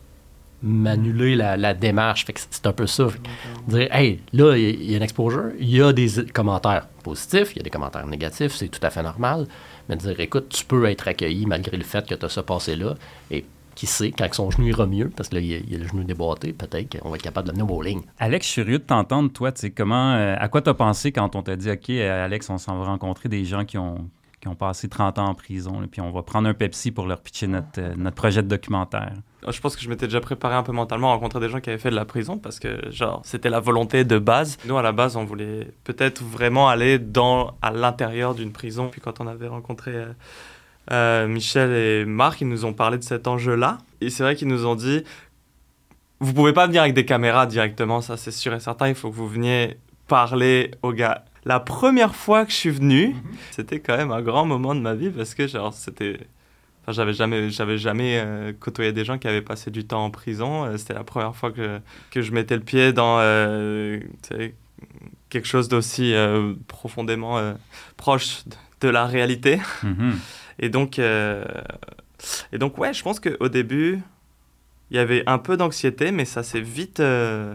m'annuler 0.63 1.35
la, 1.35 1.75
démarche. 1.75 2.25
Fait 2.25 2.33
que 2.33 2.41
c'est 2.49 2.67
un 2.67 2.73
peu 2.73 2.87
ça. 2.87 3.07
Que 3.07 3.71
dire, 3.71 3.89
hey, 3.95 4.21
là, 4.33 4.57
il 4.57 4.63
y 4.63 4.67
a- 4.67 4.71
il 4.71 4.91
y 4.91 4.95
a 4.95 4.97
une 4.99 5.03
exposure, 5.03 5.51
il 5.59 5.69
y 5.71 5.83
a 5.83 5.93
des 5.93 6.09
commentaires 6.33 6.87
positifs, 7.03 7.53
il 7.53 7.57
y 7.57 7.61
a 7.61 7.63
des 7.65 7.71
commentaires 7.71 8.07
négatifs, 8.07 8.55
c'est 8.55 8.69
tout 8.69 8.85
à 8.87 8.91
fait 8.91 9.03
normal. 9.03 9.47
Mais 9.89 9.97
dire, 9.97 10.19
écoute, 10.21 10.49
tu 10.51 10.65
peux 10.65 10.85
être 10.87 11.09
accueilli 11.09 11.47
malgré 11.47 11.77
le 11.77 11.83
fait 11.83 12.07
que 12.07 12.15
tu 12.15 12.25
as 12.25 12.29
ça 12.29 12.43
passé 12.45 12.77
là. 12.77 12.95
Et 13.31 13.45
qui 13.75 13.87
sait, 13.87 14.13
quand 14.13 14.33
son 14.33 14.51
genou 14.51 14.67
ira 14.67 14.87
mieux, 14.87 15.09
parce 15.09 15.29
que 15.29 15.37
là, 15.37 15.41
il 15.41 15.47
y 15.47 15.55
a, 15.55 15.59
il 15.59 15.75
a 15.75 15.79
le 15.79 15.89
genou 15.89 16.05
déboîté, 16.05 16.53
peut-être 16.53 16.99
qu'on 16.99 17.09
va 17.09 17.17
être 17.17 17.23
capable 17.23 17.49
de 17.49 17.53
venir 17.53 17.65
au 17.65 17.69
bowling. 17.69 18.03
Alex, 18.19 18.47
je 18.47 18.53
suis 18.53 18.63
curieux 18.63 18.79
de 18.79 18.85
t'entendre, 18.85 19.33
toi, 19.33 19.53
tu 19.53 19.61
sais, 19.61 19.71
comment, 19.71 20.13
euh, 20.15 20.35
à 20.39 20.49
quoi 20.49 20.63
t'as 20.63 20.75
pensé 20.75 21.13
quand 21.13 21.35
on 21.37 21.43
t'a 21.43 21.57
dit, 21.57 21.71
OK, 21.71 21.91
euh, 21.91 22.25
Alex, 22.25 22.49
on 22.51 22.59
s'en 22.59 22.79
va 22.79 22.87
rencontrer 22.87 23.29
des 23.29 23.45
gens 23.45 23.65
qui 23.65 23.79
ont, 23.79 24.09
qui 24.41 24.49
ont 24.49 24.55
passé 24.57 24.89
30 24.89 25.19
ans 25.19 25.29
en 25.29 25.35
prison, 25.35 25.81
là, 25.81 25.87
puis 25.91 26.01
on 26.01 26.11
va 26.11 26.23
prendre 26.23 26.49
un 26.49 26.55
Pepsi 26.55 26.91
pour 26.91 27.07
leur 27.07 27.21
pitcher 27.21 27.47
notre, 27.47 27.79
euh, 27.79 27.95
notre 27.97 28.17
projet 28.17 28.43
de 28.43 28.49
documentaire? 28.49 29.13
Je 29.49 29.61
pense 29.61 29.75
que 29.75 29.83
je 29.83 29.89
m'étais 29.89 30.07
déjà 30.07 30.21
préparé 30.21 30.55
un 30.55 30.63
peu 30.63 30.73
mentalement 30.73 31.11
à 31.11 31.15
rencontrer 31.15 31.41
des 31.41 31.49
gens 31.49 31.61
qui 31.61 31.71
avaient 31.71 31.79
fait 31.79 31.91
de 31.91 31.97
la 31.97 32.05
prison 32.05 32.39
parce 32.39 32.61
que, 32.61 32.91
genre, 32.91 33.23
c'était 33.25 33.51
la 33.51 33.59
volonté 33.59 34.05
de 34.05 34.19
base. 34.19 34.59
Nous, 34.67 34.77
à 34.77 34.83
la 34.83 34.93
base, 34.93 35.17
on 35.17 35.25
voulait 35.25 35.69
peut-être 35.83 36.23
vraiment 36.23 36.69
aller 36.69 36.99
dans, 36.99 37.57
à 37.61 37.73
l'intérieur 37.73 38.35
d'une 38.35 38.53
prison. 38.53 38.89
Puis 38.89 39.01
quand 39.01 39.21
on 39.21 39.27
avait 39.27 39.49
rencontré 39.49 39.93
euh, 39.95 40.13
euh, 40.90 41.29
Michel 41.29 41.70
et 41.70 42.05
Marc, 42.05 42.40
ils 42.40 42.49
nous 42.49 42.64
ont 42.64 42.73
parlé 42.73 42.99
de 42.99 43.05
cet 43.05 43.29
enjeu-là. 43.29 43.79
Et 44.00 44.11
c'est 44.11 44.23
vrai 44.23 44.34
qu'ils 44.34 44.49
nous 44.49 44.67
ont 44.67 44.75
dit 44.75 45.05
Vous 46.20 46.32
pouvez 46.32 46.52
pas 46.52 46.67
venir 46.67 46.82
avec 46.82 46.94
des 46.94 47.05
caméras 47.05 47.46
directement, 47.46 48.00
ça 48.00 48.17
c'est 48.17 48.32
sûr 48.32 48.52
et 48.55 48.61
certain. 48.61 48.88
Il 48.88 48.94
faut 48.94 49.11
que 49.11 49.14
vous 49.14 49.29
veniez 49.29 49.76
parler 50.08 50.73
aux 50.82 50.93
gars. 50.93 51.25
La 51.44 51.58
première 51.58 52.14
fois 52.14 52.44
que 52.44 52.52
je 52.52 52.56
suis 52.56 52.70
venu, 52.70 53.17
c'était 53.50 53.81
quand 53.81 53.96
même 53.96 54.12
un 54.12 54.23
grand 54.23 54.44
moment 54.46 54.75
de 54.75 54.81
ma 54.81 54.94
vie 54.94 55.11
parce 55.11 55.34
que, 55.34 55.46
genre, 55.49 55.73
c'était. 55.73 56.19
Enfin, 56.82 56.93
j'avais 56.93 57.12
jamais, 57.12 57.50
j'avais 57.50 57.79
jamais 57.79 58.19
euh, 58.19 58.52
côtoyé 58.58 58.93
des 58.93 59.05
gens 59.05 59.19
qui 59.19 59.29
avaient 59.29 59.43
passé 59.43 59.70
du 59.70 59.84
temps 59.84 60.05
en 60.05 60.11
prison. 60.11 60.64
Euh, 60.64 60.76
C'était 60.76 60.94
la 60.94 61.05
première 61.05 61.34
fois 61.34 61.52
que, 61.52 61.81
que 62.11 62.23
je 62.23 62.32
mettais 62.32 62.56
le 62.56 62.62
pied 62.62 62.93
dans 62.93 63.19
euh, 63.20 64.00
quelque 65.31 65.46
chose 65.46 65.69
d'aussi 65.69 66.14
profondément 66.67 67.55
proche 67.96 68.43
de, 68.82 68.88
la 68.88 69.06
réalité. 69.06 69.61
Mhm. 69.82 70.19
Et 70.58 70.69
donc, 70.69 70.99
euh, 70.99 71.44
et 72.52 72.58
donc 72.58 72.79
ouais, 72.79 72.93
je 72.93 73.02
pense 73.02 73.20
qu'au 73.20 73.49
début, 73.49 74.00
il 74.90 74.96
y 74.96 75.00
avait 75.00 75.23
un 75.26 75.38
peu 75.38 75.56
d'anxiété, 75.56 76.12
mais 76.12 76.25
ça 76.25 76.43
s'est 76.43 76.61
vite 76.61 77.00
euh, 77.00 77.55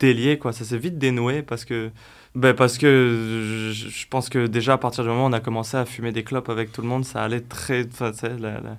délié, 0.00 0.38
quoi. 0.38 0.52
Ça 0.52 0.64
s'est 0.64 0.78
vite 0.78 0.98
dénoué 0.98 1.42
parce 1.42 1.64
que, 1.64 1.90
ben 2.34 2.54
parce 2.54 2.78
que 2.78 3.70
je, 3.72 3.88
je 3.88 4.06
pense 4.08 4.28
que 4.28 4.46
déjà 4.46 4.72
à 4.74 4.78
partir 4.78 5.04
du 5.04 5.10
moment 5.10 5.26
où 5.26 5.28
on 5.28 5.32
a 5.32 5.40
commencé 5.40 5.76
à 5.76 5.84
fumer 5.84 6.10
des 6.12 6.24
clopes 6.24 6.48
avec 6.48 6.72
tout 6.72 6.80
le 6.82 6.88
monde, 6.88 7.04
ça 7.04 7.22
allait 7.22 7.42
très, 7.42 7.86
enfin, 7.86 8.12
tu 8.12 8.18
sais, 8.18 8.30
la- 8.38 8.60
la- 8.60 8.78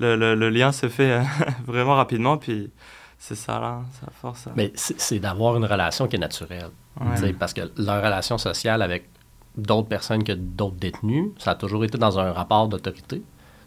le, 0.00 0.16
le- 0.16 0.34
le 0.34 0.50
lien 0.50 0.72
se 0.72 0.88
fait 0.88 1.12
euh, 1.12 1.22
vraiment 1.66 1.94
rapidement, 1.94 2.36
puis 2.38 2.70
c'est 3.18 3.34
ça 3.36 3.60
là, 3.60 3.82
ça 4.00 4.08
force. 4.20 4.46
à- 4.48 4.52
Mais 4.56 4.72
c'est 4.74 5.18
d'avoir 5.20 5.56
une 5.56 5.64
relation 5.66 6.08
qui 6.08 6.16
est 6.16 6.20
naturelle. 6.20 6.70
Ouais. 7.00 7.32
Parce 7.34 7.54
que 7.54 7.60
leur 7.76 8.02
relation 8.02 8.36
sociale 8.38 8.82
avec 8.82 9.04
d'autres 9.56 9.88
personnes 9.88 10.24
que 10.24 10.32
d'autres 10.32 10.76
détenus, 10.76 11.30
ça 11.38 11.52
a 11.52 11.54
toujours 11.54 11.84
été 11.84 11.98
dans 11.98 12.18
un 12.18 12.32
rapport 12.32 12.68
d'autorité, 12.68 13.22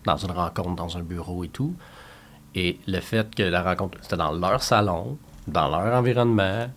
dans 0.06 0.18
une 0.18 0.32
rencontre, 0.32 0.76
dans 0.76 0.98
un 0.98 1.02
bureau 1.02 1.44
et 1.44 1.50
tout. 1.50 1.74
Et 2.56 2.80
le 2.88 3.00
fait 3.00 3.34
que 3.34 3.44
la 3.44 3.64
rencontre, 3.64 3.98
c'était 4.02 4.18
dans 4.18 4.32
leur 4.32 4.62
salon, 4.64 5.18
dans 5.48 5.68
leur 5.70 5.94
environnement, 5.98 6.68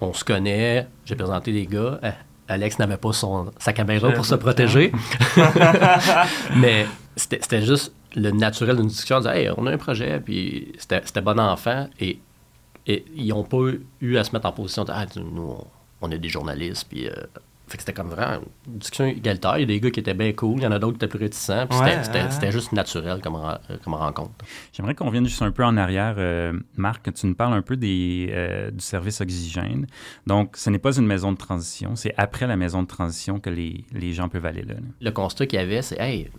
on 0.00 0.12
se 0.12 0.24
connaît, 0.24 0.86
j'ai 1.04 1.14
présenté 1.16 1.52
des 1.52 1.66
gars. 1.66 1.98
euh, 2.02 2.10
Alex 2.48 2.78
n'avait 2.78 2.96
pas 2.96 3.12
son, 3.12 3.50
sa 3.58 3.72
caméra 3.72 4.10
pour 4.12 4.26
se 4.26 4.34
protéger. 4.34 4.92
Mais 6.56 6.86
c'était 7.16 7.38
c'était 7.40 7.62
juste 7.62 7.92
le 8.14 8.30
naturel 8.30 8.76
d'une 8.76 8.88
discussion. 8.88 9.16
On 9.16 9.20
disait, 9.20 9.44
hey, 9.44 9.50
on 9.56 9.66
a 9.66 9.72
un 9.72 9.78
projet, 9.78 10.20
puis 10.20 10.72
c'était 10.78 11.00
c'était 11.04 11.20
bon 11.22 11.38
enfant. 11.40 11.88
Et, 12.00 12.18
et 12.86 13.04
ils 13.14 13.28
n'ont 13.28 13.44
pas 13.44 13.58
eu 14.00 14.16
à 14.18 14.24
se 14.24 14.32
mettre 14.32 14.46
en 14.46 14.52
position 14.52 14.84
de, 14.84 14.92
ah, 14.92 15.06
nous, 15.16 15.42
on, 15.42 15.66
on 16.02 16.10
est 16.10 16.18
des 16.18 16.28
journalistes, 16.28 16.86
puis. 16.88 17.08
euh, 17.08 17.12
fait 17.72 17.78
que 17.78 17.82
c'était 17.82 17.92
comme 17.92 18.10
vraiment 18.10 18.40
une 18.68 18.78
discussion 18.78 19.06
égalitaire. 19.06 19.56
Il 19.56 19.60
y 19.60 19.62
a 19.64 19.66
des 19.66 19.80
gars 19.80 19.90
qui 19.90 20.00
étaient 20.00 20.14
bien 20.14 20.32
cool, 20.32 20.58
il 20.58 20.62
y 20.62 20.66
en 20.66 20.72
a 20.72 20.78
d'autres 20.78 20.98
qui 20.98 21.04
étaient 21.04 21.08
plus 21.16 21.18
réticents. 21.24 21.66
puis 21.66 21.78
c'était- 21.78 21.96
Ouais, 21.96 22.04
c'était 22.04 22.22
ouais. 22.22 22.30
c'était 22.30 22.52
juste 22.52 22.72
naturel 22.72 23.20
comme, 23.22 23.36
ren- 23.36 23.58
comme 23.82 23.94
rencontre. 23.94 24.30
J'aimerais 24.72 24.94
qu'on 24.94 25.10
vienne 25.10 25.26
juste 25.26 25.42
un 25.42 25.50
peu 25.50 25.64
en 25.64 25.76
arrière, 25.76 26.14
euh, 26.18 26.52
Marc, 26.76 27.04
que 27.06 27.10
tu 27.10 27.26
nous 27.26 27.34
parles 27.34 27.54
un 27.54 27.62
peu 27.62 27.76
des, 27.76 28.28
euh, 28.30 28.70
du 28.70 28.80
service 28.80 29.20
Oxygène. 29.20 29.86
Donc, 30.26 30.56
ce 30.56 30.70
n'est 30.70 30.78
pas 30.78 30.96
une 30.96 31.06
maison 31.06 31.32
de 31.32 31.36
transition, 31.38 31.96
c'est 31.96 32.14
après 32.16 32.46
la 32.46 32.56
maison 32.56 32.82
de 32.82 32.88
transition 32.88 33.40
que 33.40 33.50
les, 33.50 33.84
les 33.92 34.12
gens 34.12 34.28
peuvent 34.28 34.46
aller 34.46 34.62
là. 34.62 34.74
là. 34.74 34.80
Le 35.00 35.10
constat 35.10 35.46
qu'il 35.46 35.58
y 35.58 35.62
avait, 35.62 35.82
c'est, 35.82 35.98
hey, 35.98 36.30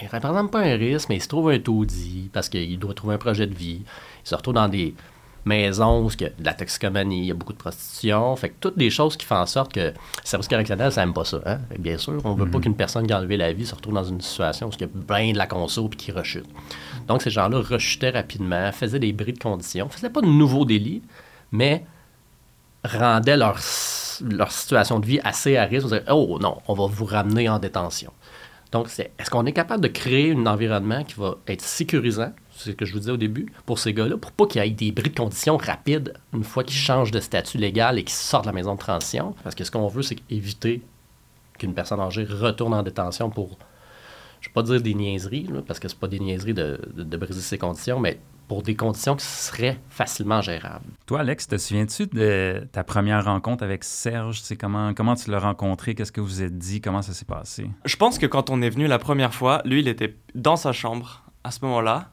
il 0.00 0.04
ne 0.04 0.10
représente 0.10 0.50
pas 0.52 0.60
un 0.60 0.76
risque, 0.76 1.08
mais 1.08 1.16
il 1.16 1.22
se 1.22 1.28
trouve 1.28 1.50
un 1.50 1.58
taudis 1.58 2.30
parce 2.32 2.48
qu'il 2.48 2.78
doit 2.78 2.94
trouver 2.94 3.14
un 3.14 3.18
projet 3.18 3.46
de 3.46 3.54
vie. 3.54 3.82
Il 4.24 4.28
se 4.28 4.34
retrouve 4.34 4.54
dans 4.54 4.68
des 4.68 4.94
maisons 5.48 6.04
où 6.04 6.10
il 6.10 6.20
y 6.22 6.24
a 6.26 6.28
de 6.28 6.44
la 6.44 6.54
toxicomanie, 6.54 7.20
il 7.20 7.24
y 7.26 7.30
a 7.30 7.34
beaucoup 7.34 7.52
de 7.52 7.58
prostitution. 7.58 8.36
Fait 8.36 8.50
que 8.50 8.54
toutes 8.60 8.78
des 8.78 8.90
choses 8.90 9.16
qui 9.16 9.26
font 9.26 9.36
en 9.36 9.46
sorte 9.46 9.72
que 9.72 9.80
le 9.80 9.94
service 10.24 10.46
correctionnel, 10.48 10.92
ça 10.92 11.00
n'aime 11.04 11.14
pas 11.14 11.24
ça. 11.24 11.40
hein. 11.46 11.58
Bien 11.78 11.98
sûr, 11.98 12.20
on 12.24 12.34
ne 12.36 12.40
veut 12.44 12.50
pas 12.50 12.60
qu'une 12.60 12.76
personne 12.76 13.06
qui 13.06 13.12
a 13.12 13.18
enlevé 13.18 13.36
la 13.36 13.52
vie 13.52 13.66
se 13.66 13.74
retrouve 13.74 13.94
dans 13.94 14.04
une 14.04 14.20
situation 14.20 14.68
où 14.68 14.70
il 14.74 14.80
y 14.80 14.84
a 14.84 14.88
plein 14.88 15.32
de 15.32 15.38
la 15.38 15.46
conso 15.46 15.88
et 15.92 15.96
qui 15.96 16.12
rechute. 16.12 16.46
Donc, 17.08 17.22
ces 17.22 17.30
gens-là 17.30 17.58
rechutaient 17.58 18.10
rapidement, 18.10 18.70
faisaient 18.72 18.98
des 19.00 19.12
bris 19.12 19.32
de 19.32 19.38
conditions, 19.38 19.88
faisaient 19.88 20.10
pas 20.10 20.20
de 20.20 20.26
nouveaux 20.26 20.64
délits, 20.64 21.02
mais 21.50 21.84
rendaient 22.84 23.36
leur, 23.36 23.58
leur 24.22 24.52
situation 24.52 25.00
de 25.00 25.06
vie 25.06 25.20
assez 25.24 25.56
à 25.56 25.64
risque. 25.64 25.86
On 25.86 25.88
disait, 25.88 26.04
oh 26.10 26.38
non, 26.40 26.58
on 26.68 26.74
va 26.74 26.86
vous 26.86 27.04
ramener 27.04 27.48
en 27.48 27.58
détention. 27.58 28.12
Donc, 28.70 28.88
est-ce 28.98 29.30
qu'on 29.30 29.46
est 29.46 29.52
capable 29.52 29.82
de 29.82 29.88
créer 29.88 30.32
un 30.32 30.44
environnement 30.46 31.02
qui 31.02 31.14
va 31.14 31.36
être 31.46 31.62
sécurisant, 31.62 32.32
c'est 32.58 32.70
ce 32.70 32.74
que 32.76 32.84
je 32.84 32.92
vous 32.92 32.98
disais 32.98 33.12
au 33.12 33.16
début, 33.16 33.46
pour 33.66 33.78
ces 33.78 33.94
gars-là, 33.94 34.16
pour 34.16 34.32
pas 34.32 34.46
qu'il 34.46 34.62
y 34.62 34.66
ait 34.66 34.70
des 34.70 34.92
bris 34.92 35.10
de 35.10 35.16
conditions 35.16 35.56
rapides 35.56 36.14
une 36.34 36.44
fois 36.44 36.64
qu'ils 36.64 36.76
changent 36.76 37.10
de 37.10 37.20
statut 37.20 37.58
légal 37.58 37.98
et 37.98 38.04
qu'ils 38.04 38.12
sortent 38.14 38.44
de 38.44 38.48
la 38.50 38.54
maison 38.54 38.74
de 38.74 38.78
transition. 38.80 39.34
Parce 39.42 39.54
que 39.54 39.64
ce 39.64 39.70
qu'on 39.70 39.88
veut, 39.88 40.02
c'est 40.02 40.18
éviter 40.30 40.82
qu'une 41.58 41.74
personne 41.74 42.00
âgée 42.00 42.24
retourne 42.24 42.74
en 42.74 42.82
détention 42.82 43.30
pour 43.30 43.58
je 44.40 44.48
ne 44.48 44.50
vais 44.50 44.54
pas 44.54 44.62
dire 44.62 44.80
des 44.80 44.94
niaiseries, 44.94 45.48
là, 45.52 45.62
parce 45.66 45.80
que 45.80 45.88
c'est 45.88 45.98
pas 45.98 46.06
des 46.06 46.20
niaiseries 46.20 46.54
de, 46.54 46.80
de- 46.94 47.02
de 47.02 47.16
briser 47.16 47.40
ses 47.40 47.58
conditions, 47.58 47.98
mais 47.98 48.20
pour 48.46 48.62
des 48.62 48.76
conditions 48.76 49.16
qui 49.16 49.26
seraient 49.26 49.78
facilement 49.90 50.40
gérables. 50.42 50.84
Toi, 51.06 51.20
Alex, 51.20 51.48
te 51.48 51.58
souviens-tu 51.58 52.06
de 52.06 52.64
ta 52.70 52.84
première 52.84 53.24
rencontre 53.24 53.64
avec 53.64 53.82
Serge? 53.82 54.40
Sais, 54.40 54.56
comment, 54.56 54.94
comment 54.94 55.16
tu 55.16 55.30
l'as 55.32 55.40
rencontré? 55.40 55.96
Qu'est-ce 55.96 56.12
que 56.12 56.20
vous 56.20 56.40
êtes 56.40 56.56
dit? 56.56 56.80
Comment 56.80 57.02
ça 57.02 57.12
s'est 57.14 57.24
passé? 57.24 57.68
Je 57.84 57.96
pense 57.96 58.16
que 58.16 58.26
quand 58.26 58.48
on 58.48 58.62
est 58.62 58.70
venu 58.70 58.86
la 58.86 59.00
première 59.00 59.34
fois, 59.34 59.60
lui, 59.64 59.80
il 59.80 59.88
était 59.88 60.16
dans 60.36 60.56
sa 60.56 60.72
chambre 60.72 61.24
à 61.42 61.50
ce 61.50 61.58
moment-là. 61.64 62.12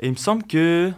Et 0.00 0.06
il 0.06 0.12
me 0.12 0.16
semble 0.16 0.44
que 0.44 0.92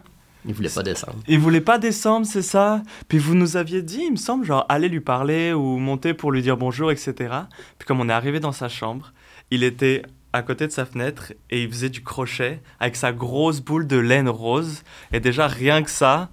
Il 0.46 0.54
voulait 0.54 0.68
pas 0.68 0.82
descendre. 0.82 1.18
il 1.28 1.38
voulait 1.38 1.60
pas 1.60 1.78
descendre, 1.78 2.26
c'est 2.26 2.42
ça. 2.42 2.82
Puis 3.08 3.18
vous 3.18 3.34
nous 3.34 3.56
aviez 3.56 3.82
dit, 3.82 4.02
il 4.06 4.12
me 4.12 4.16
semble, 4.16 4.44
genre 4.44 4.66
aller 4.68 4.88
lui 4.88 5.00
parler 5.00 5.52
ou 5.52 5.78
monter 5.78 6.14
pour 6.14 6.32
lui 6.32 6.42
dire 6.42 6.56
bonjour, 6.56 6.90
etc. 6.90 7.14
Puis 7.78 7.86
comme 7.86 8.00
on 8.00 8.08
est 8.08 8.12
arrivé 8.12 8.40
dans 8.40 8.52
sa 8.52 8.68
chambre, 8.68 9.12
il 9.50 9.62
était 9.62 10.02
à 10.32 10.42
côté 10.42 10.66
de 10.66 10.72
sa 10.72 10.84
fenêtre 10.84 11.32
et 11.50 11.62
il 11.62 11.70
faisait 11.70 11.88
du 11.88 12.02
crochet 12.02 12.60
avec 12.78 12.96
sa 12.96 13.12
grosse 13.12 13.60
boule 13.60 13.86
de 13.86 13.96
laine 13.96 14.28
rose. 14.28 14.82
Et 15.12 15.20
déjà 15.20 15.46
rien 15.46 15.82
que 15.82 15.90
ça, 15.90 16.28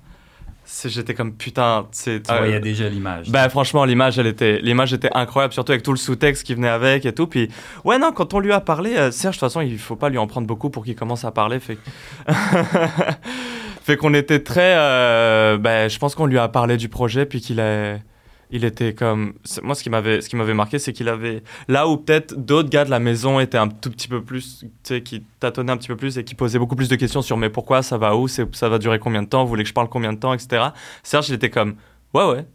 j'étais 0.86 1.14
comme 1.14 1.34
putain. 1.34 1.88
Tu 1.92 2.20
voyais 2.28 2.60
déjà 2.60 2.90
l'image. 2.90 3.30
Ben 3.30 3.50
franchement 3.50 3.86
l'image 3.86 4.20
elle 4.20 4.28
était 4.28 4.60
l'image 4.62 4.94
était 4.94 5.10
incroyable 5.14 5.54
surtout 5.54 5.72
avec 5.72 5.84
tout 5.84 5.92
le 5.92 5.98
sous-texte 5.98 6.44
qui 6.44 6.56
venait 6.56 6.70
avec 6.70 7.06
et 7.06 7.14
tout 7.14 7.28
puis 7.28 7.50
ouais 7.84 7.98
non 7.98 8.12
quand 8.12 8.34
on 8.34 8.40
lui 8.40 8.52
a 8.52 8.62
parlé 8.62 8.96
euh, 8.96 9.12
Serge 9.12 9.36
de 9.36 9.40
toute 9.40 9.50
façon 9.50 9.62
il 9.62 9.78
faut 9.78 9.96
pas 9.96 10.10
lui 10.10 10.18
en 10.18 10.28
prendre 10.28 10.48
beaucoup 10.48 10.70
pour 10.70 10.84
qu'il 10.84 10.96
commence 10.96 11.26
à 11.26 11.32
parler 11.32 11.60
fait 11.60 11.78
fait 13.84 13.98
qu'on 13.98 14.14
était 14.14 14.40
très 14.40 14.76
euh, 14.78 15.58
ben 15.58 15.90
je 15.90 15.98
pense 16.00 16.16
qu'on 16.16 16.26
lui 16.26 16.38
a 16.38 16.48
parlé 16.48 16.78
du 16.78 16.90
projet 16.90 17.26
puis 17.26 17.42
qu'il 17.42 17.60
a 17.60 17.98
il 18.54 18.66
était 18.66 18.94
comme 18.94 19.34
moi 19.64 19.74
ce 19.74 19.82
qui 19.82 19.90
m'avait 19.90 20.22
ce 20.22 20.30
qui 20.30 20.36
m'avait 20.36 20.54
marqué 20.54 20.78
c'est 20.78 20.94
qu'il 20.94 21.10
avait 21.10 21.42
là 21.68 21.88
où 21.88 21.98
peut-être 21.98 22.36
d'autres 22.36 22.70
gars 22.70 22.86
de 22.86 22.92
la 22.92 23.00
maison 23.00 23.40
étaient 23.40 23.58
un 23.58 23.68
tout 23.68 23.90
petit 23.90 24.08
peu 24.08 24.22
plus 24.22 24.60
tu 24.60 24.70
sais 24.84 25.02
qui 25.02 25.24
tâtonnaient 25.40 25.72
un 25.72 25.78
petit 25.78 25.88
peu 25.88 25.96
plus 25.96 26.20
et 26.20 26.24
qui 26.24 26.36
posaient 26.36 26.60
beaucoup 26.60 26.76
plus 26.76 26.88
de 26.88 26.96
questions 26.96 27.24
sur 27.24 27.36
mais 27.36 27.50
pourquoi 27.50 27.82
ça 27.82 27.98
va 27.98 28.16
où 28.16 28.28
ça 28.28 28.70
va 28.70 28.78
durer 28.78 29.00
combien 29.00 29.24
de 29.24 29.28
temps 29.28 29.44
vous 29.44 29.50
voulez 29.50 29.64
que 29.64 29.70
je 29.70 29.74
parle 29.74 29.90
combien 29.90 30.14
de 30.14 30.20
temps 30.20 30.34
etc 30.34 30.68
Serge 31.02 31.30
il 31.30 31.34
était 31.36 31.50
comme 31.50 31.76
ouais 32.14 32.26
ouais 32.26 32.46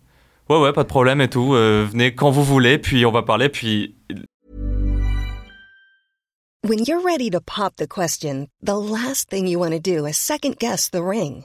ouais 0.49 0.61
ouais 0.61 0.73
pas 0.73 0.85
de 0.85 0.89
problème 0.89 1.21
et 1.21 1.29
tout 1.29 1.55
euh, 1.55 1.85
venez 1.91 2.15
quand 2.15 2.31
vous 2.31 2.45
voulez 2.45 2.79
puis 2.79 3.05
on 3.05 3.11
va 3.11 3.23
parler 3.23 3.49
puis 3.49 3.97
When 6.63 6.81
you're 6.81 7.03
ready 7.03 7.31
to 7.31 7.41
pop 7.41 7.77
the 7.77 7.87
question, 7.87 8.49
the 8.61 8.77
last 8.77 9.31
thing 9.31 9.47
you 9.47 9.61
want 9.61 9.75
to 9.75 9.79
do 9.79 10.07
is 10.07 10.17
second 10.17 10.59
guess 10.59 10.89
the 10.89 11.05
ring. 11.05 11.45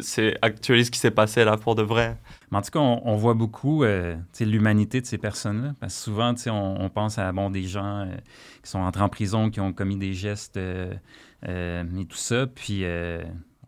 C'est 0.00 0.36
actualise 0.42 0.86
ce 0.86 0.90
qui 0.90 0.98
s'est 0.98 1.10
passé 1.10 1.44
là 1.44 1.56
pour 1.56 1.74
de 1.74 1.82
vrai 1.82 2.16
Mais 2.50 2.58
en 2.58 2.62
tout 2.62 2.70
cas, 2.70 2.80
on, 2.80 3.16
voit 3.16 3.34
beaucoup 3.34 3.84
euh, 3.84 4.16
l'humanité 4.40 5.00
de 5.00 5.06
ces 5.06 5.18
personnes-là. 5.18 5.74
Parce 5.80 5.94
que 5.94 6.00
souvent, 6.00 6.34
on, 6.48 6.88
pense 6.88 7.18
à 7.18 7.32
bon, 7.32 7.50
des 7.50 7.64
gens 7.64 8.00
euh, 8.00 8.14
qui 8.62 8.70
sont 8.70 8.80
entrés 8.80 9.02
en 9.02 9.08
prison, 9.08 9.50
qui 9.50 9.60
ont 9.60 9.72
commis 9.72 9.96
des 9.96 10.12
gestes 10.12 10.56
euh, 10.56 10.94
et 11.46 12.04
tout 12.06 12.16
ça. 12.16 12.46
Puis, 12.46 12.84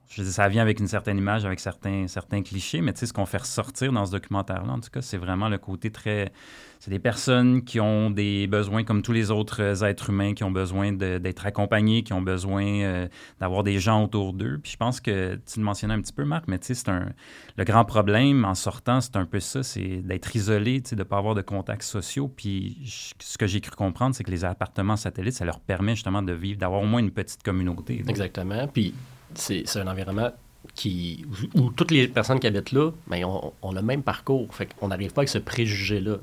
je 0.08 0.22
dire, 0.22 0.32
ça 0.32 0.48
vient 0.48 0.62
avec 0.62 0.78
une 0.78 0.86
certaine 0.86 1.18
image, 1.18 1.44
avec 1.44 1.58
certains, 1.58 2.06
certains 2.06 2.42
clichés. 2.42 2.80
Mais 2.80 2.92
tu 2.92 3.00
sais, 3.00 3.06
ce 3.06 3.12
qu'on 3.12 3.26
fait 3.26 3.38
ressortir 3.38 3.92
dans 3.92 4.06
ce 4.06 4.12
documentaire-là, 4.12 4.72
en 4.72 4.80
tout 4.80 4.90
cas, 4.90 5.02
c'est 5.02 5.16
vraiment 5.16 5.48
le 5.48 5.58
côté 5.58 5.90
très. 5.90 6.32
C'est 6.78 6.90
des 6.90 6.98
personnes 6.98 7.64
qui 7.64 7.80
ont 7.80 8.10
des 8.10 8.46
besoins 8.46 8.84
comme 8.84 9.02
tous 9.02 9.12
les 9.12 9.30
autres 9.30 9.82
êtres 9.82 10.10
humains, 10.10 10.34
qui 10.34 10.44
ont 10.44 10.50
besoin 10.50 10.92
d'être 10.92 11.46
accompagnés, 11.46 12.02
qui 12.02 12.12
ont 12.12 12.22
besoin 12.22 12.64
euh, 12.64 13.08
d'avoir 13.40 13.64
des 13.64 13.78
gens 13.80 14.04
autour 14.04 14.34
d'eux. 14.34 14.60
Puis 14.62 14.72
je 14.72 14.76
pense 14.76 15.00
que 15.00 15.40
tu 15.46 15.58
le 15.58 15.64
mentionnais 15.64 15.94
un 15.94 16.00
petit 16.00 16.12
peu, 16.12 16.24
Marc, 16.24 16.44
mais 16.48 16.58
tu 16.58 16.66
sais, 16.66 16.74
c'est 16.74 16.90
un, 16.90 17.08
le 17.56 17.64
grand 17.64 17.84
problème 17.84 18.44
en 18.44 18.54
sortant, 18.54 19.00
c'est 19.00 19.16
un 19.16 19.24
peu 19.24 19.40
ça, 19.40 19.62
c'est 19.62 20.02
d'être 20.02 20.36
isolé, 20.36 20.82
tu 20.82 20.90
sais, 20.90 20.96
de 20.96 21.00
ne 21.00 21.04
pas 21.04 21.16
avoir 21.16 21.34
de 21.34 21.42
contacts 21.42 21.82
sociaux. 21.82 22.28
Puis 22.28 22.78
ce 23.18 23.38
que 23.38 23.46
j'ai 23.46 23.60
cru 23.60 23.74
comprendre, 23.74 24.14
c'est 24.14 24.22
que 24.22 24.30
les 24.30 24.44
appartements 24.44 24.96
satellites, 24.96 25.34
ça 25.34 25.46
leur 25.46 25.60
permet 25.60 25.94
justement 25.94 26.22
de 26.22 26.32
vivre, 26.32 26.58
d'avoir 26.58 26.82
au 26.82 26.86
moins 26.86 27.00
une 27.00 27.10
petite 27.10 27.42
communauté. 27.42 28.04
Exactement. 28.06 28.68
Puis 28.68 28.94
c'est 29.38 29.62
c'est 29.66 29.80
un 29.80 29.86
environnement 29.86 30.30
qui, 30.74 31.24
où, 31.54 31.60
où 31.60 31.70
toutes 31.70 31.92
les 31.92 32.08
personnes 32.08 32.40
qui 32.40 32.46
habitent 32.48 32.72
là, 32.72 32.90
ben, 33.06 33.24
ont, 33.24 33.52
ont 33.62 33.72
le 33.72 33.82
même 33.82 34.02
parcours. 34.02 34.52
Fait 34.52 34.66
qu'on 34.66 34.88
n'arrive 34.88 35.12
pas 35.12 35.20
avec 35.20 35.28
ce 35.28 35.38
préjugé-là. 35.38 36.16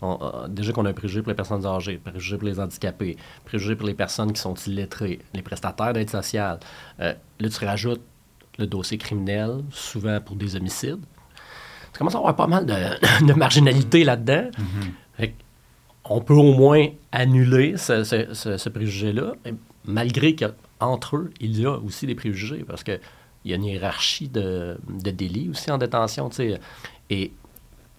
On- 0.00 0.46
déjà 0.48 0.72
qu'on 0.72 0.86
a 0.86 0.90
un 0.90 0.94
préjugé 0.94 1.22
pour 1.22 1.30
les 1.30 1.34
personnes 1.36 1.66
âgées, 1.66 1.98
préjugé 1.98 2.36
pour 2.38 2.46
les 2.46 2.60
handicapés, 2.60 3.16
préjugé 3.44 3.74
pour 3.74 3.88
les 3.88 3.94
personnes 3.94 4.32
qui 4.32 4.40
sont 4.40 4.54
illettrées, 4.54 5.18
les 5.34 5.42
prestataires 5.42 5.92
d'aide 5.92 6.08
sociale. 6.08 6.60
Euh, 7.00 7.14
là, 7.40 7.48
tu 7.48 7.64
rajoutes 7.64 8.02
le 8.58 8.66
dossier 8.66 8.96
criminel, 8.96 9.62
souvent 9.72 10.20
pour 10.20 10.36
des 10.36 10.54
homicides. 10.54 11.00
Tu 11.92 11.98
commences 11.98 12.14
à 12.14 12.18
avoir 12.18 12.36
pas 12.36 12.46
mal 12.46 12.66
de, 12.66 12.74
de 13.26 13.32
marginalité 13.32 14.04
là-dedans. 14.04 14.50
Fait 15.16 15.34
on 16.10 16.20
peut 16.20 16.34
au 16.34 16.52
moins 16.54 16.88
annuler 17.12 17.76
ce, 17.78 18.04
ce- 18.04 18.34
ce- 18.34 18.56
ce 18.58 18.68
préjugé-là, 18.68 19.32
malgré 19.84 20.34
qu'entre 20.34 21.16
eux, 21.16 21.30
il 21.40 21.58
y 21.58 21.64
a 21.64 21.78
aussi 21.78 22.06
des 22.06 22.14
préjugés, 22.16 22.64
parce 22.66 22.82
qu'il 22.84 23.00
y 23.44 23.52
a 23.52 23.56
une 23.56 23.64
hiérarchie 23.64 24.28
de, 24.28 24.76
de 24.88 25.10
délits 25.12 25.48
aussi 25.50 25.70
en 25.70 25.78
détention. 25.78 26.28
Et 26.38 27.32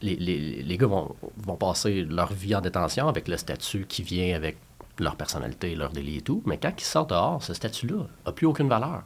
les, 0.01 0.15
les- 0.17 0.61
les 0.61 0.77
gars 0.77 0.87
vont, 0.87 1.15
vont 1.37 1.55
passer 1.55 2.03
leur 2.03 2.33
vie 2.33 2.53
en 2.53 2.61
détention 2.61 3.07
avec 3.07 3.27
le 3.27 3.37
statut 3.37 3.85
qui 3.87 4.03
vient 4.03 4.35
avec 4.35 4.57
leur 4.99 5.15
personnalité, 5.15 5.73
leur 5.73 5.91
délit 5.91 6.17
et 6.17 6.21
tout, 6.21 6.43
mais 6.45 6.57
quand 6.57 6.73
ils 6.77 6.83
sortent 6.83 7.09
dehors, 7.11 7.41
ce 7.41 7.53
statut-là 7.53 8.07
n'a 8.25 8.31
plus 8.33 8.45
aucune 8.45 8.67
valeur. 8.67 9.03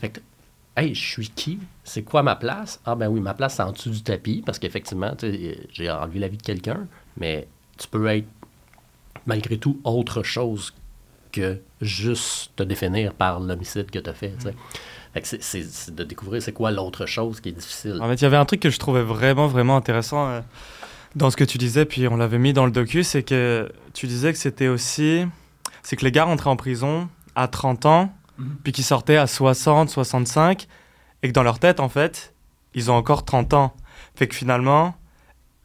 Fait 0.00 0.10
que, 0.10 0.20
hey, 0.76 0.94
je 0.94 1.06
suis 1.10 1.28
qui? 1.28 1.58
C'est 1.82 2.02
quoi 2.02 2.22
ma 2.22 2.36
place? 2.36 2.80
Ah 2.86 2.94
ben 2.94 3.08
oui, 3.08 3.20
ma 3.20 3.34
place, 3.34 3.56
c'est 3.56 3.62
en 3.62 3.72
dessous 3.72 3.90
du 3.90 4.02
tapis, 4.02 4.42
parce 4.46 4.58
qu'effectivement, 4.60 5.12
j'ai 5.72 5.90
enlevé 5.90 6.20
la 6.20 6.28
vie 6.28 6.36
de 6.38 6.42
quelqu'un, 6.42 6.86
mais 7.16 7.48
tu 7.78 7.88
peux 7.88 8.06
être 8.08 8.26
malgré 9.26 9.58
tout 9.58 9.78
autre 9.84 10.22
chose 10.22 10.74
que 11.32 11.60
juste 11.80 12.52
te 12.56 12.62
définir 12.62 13.12
par 13.14 13.40
l'homicide 13.40 13.90
que 13.90 13.98
tu 13.98 14.10
as 14.10 14.14
fait. 14.14 14.34
sais. 14.38 14.54
Fait 15.14 15.26
c'est- 15.26 15.42
c'est 15.42 15.62
c'est 15.64 15.94
de 15.94 16.04
découvrir 16.04 16.42
c'est 16.42 16.52
quoi 16.52 16.70
l'autre 16.70 17.06
chose 17.06 17.40
qui 17.40 17.50
est 17.50 17.52
difficile. 17.52 17.98
En 18.00 18.08
fait, 18.08 18.14
il 18.16 18.22
y 18.22 18.26
avait 18.26 18.36
un 18.36 18.44
truc 18.44 18.60
que 18.60 18.70
je 18.70 18.78
trouvais 18.78 19.02
vraiment, 19.02 19.46
vraiment 19.46 19.76
intéressant 19.76 20.28
euh, 20.28 20.40
dans 21.16 21.30
ce 21.30 21.36
que 21.36 21.44
tu 21.44 21.58
disais, 21.58 21.84
puis 21.84 22.06
on 22.08 22.16
l'avait 22.16 22.38
mis 22.38 22.52
dans 22.52 22.66
le 22.66 22.72
docu, 22.72 23.02
c'est 23.04 23.22
que 23.22 23.70
tu 23.94 24.06
disais 24.06 24.32
que 24.32 24.38
c'était 24.38 24.68
aussi. 24.68 25.24
C'est 25.82 25.96
que 25.96 26.04
les 26.04 26.12
gars 26.12 26.24
rentraient 26.24 26.50
en 26.50 26.56
prison 26.56 27.08
à 27.34 27.48
30 27.48 27.86
ans, 27.86 28.12
puis 28.62 28.72
qu'ils 28.72 28.84
sortaient 28.84 29.16
à 29.16 29.26
60, 29.26 29.88
65, 29.90 30.66
et 31.22 31.28
que 31.28 31.32
dans 31.32 31.42
leur 31.42 31.58
tête, 31.58 31.80
en 31.80 31.88
fait, 31.88 32.34
ils 32.74 32.90
ont 32.90 32.94
encore 32.94 33.24
30 33.24 33.54
ans. 33.54 33.74
Fait 34.14 34.26
que 34.28 34.34
finalement, 34.34 34.94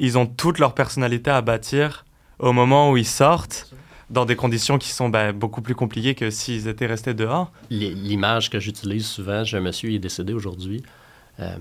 ils 0.05 0.17
ont 0.17 0.25
toute 0.25 0.60
leur 0.60 0.74
personnalité 0.74 1.31
à 1.31 1.41
bâtir 1.41 2.05
au 2.39 2.51
moment 2.51 2.91
où 2.91 2.98
ils 2.98 3.05
sortent, 3.07 3.72
dans 4.10 4.25
des 4.25 4.36
conditions 4.36 4.77
qui 4.77 4.89
sont 4.89 5.10
ben, 5.10 5.31
beaucoup 5.31 5.62
plus 5.62 5.75
compliquées 5.75 6.13
que 6.13 6.29
s'ils 6.29 6.67
étaient 6.67 6.86
restés 6.86 7.13
dehors. 7.13 7.51
L'image 7.69 8.50
que 8.50 8.60
j'utilise 8.60 9.07
souvent, 9.07 9.43
j'ai 9.43 9.57
un 9.57 9.62
monsieur, 9.62 9.89
il 9.89 9.95
est 9.95 10.00
décédé 10.00 10.33
aujourd'hui. 10.33 10.83
Euh, 11.39 11.55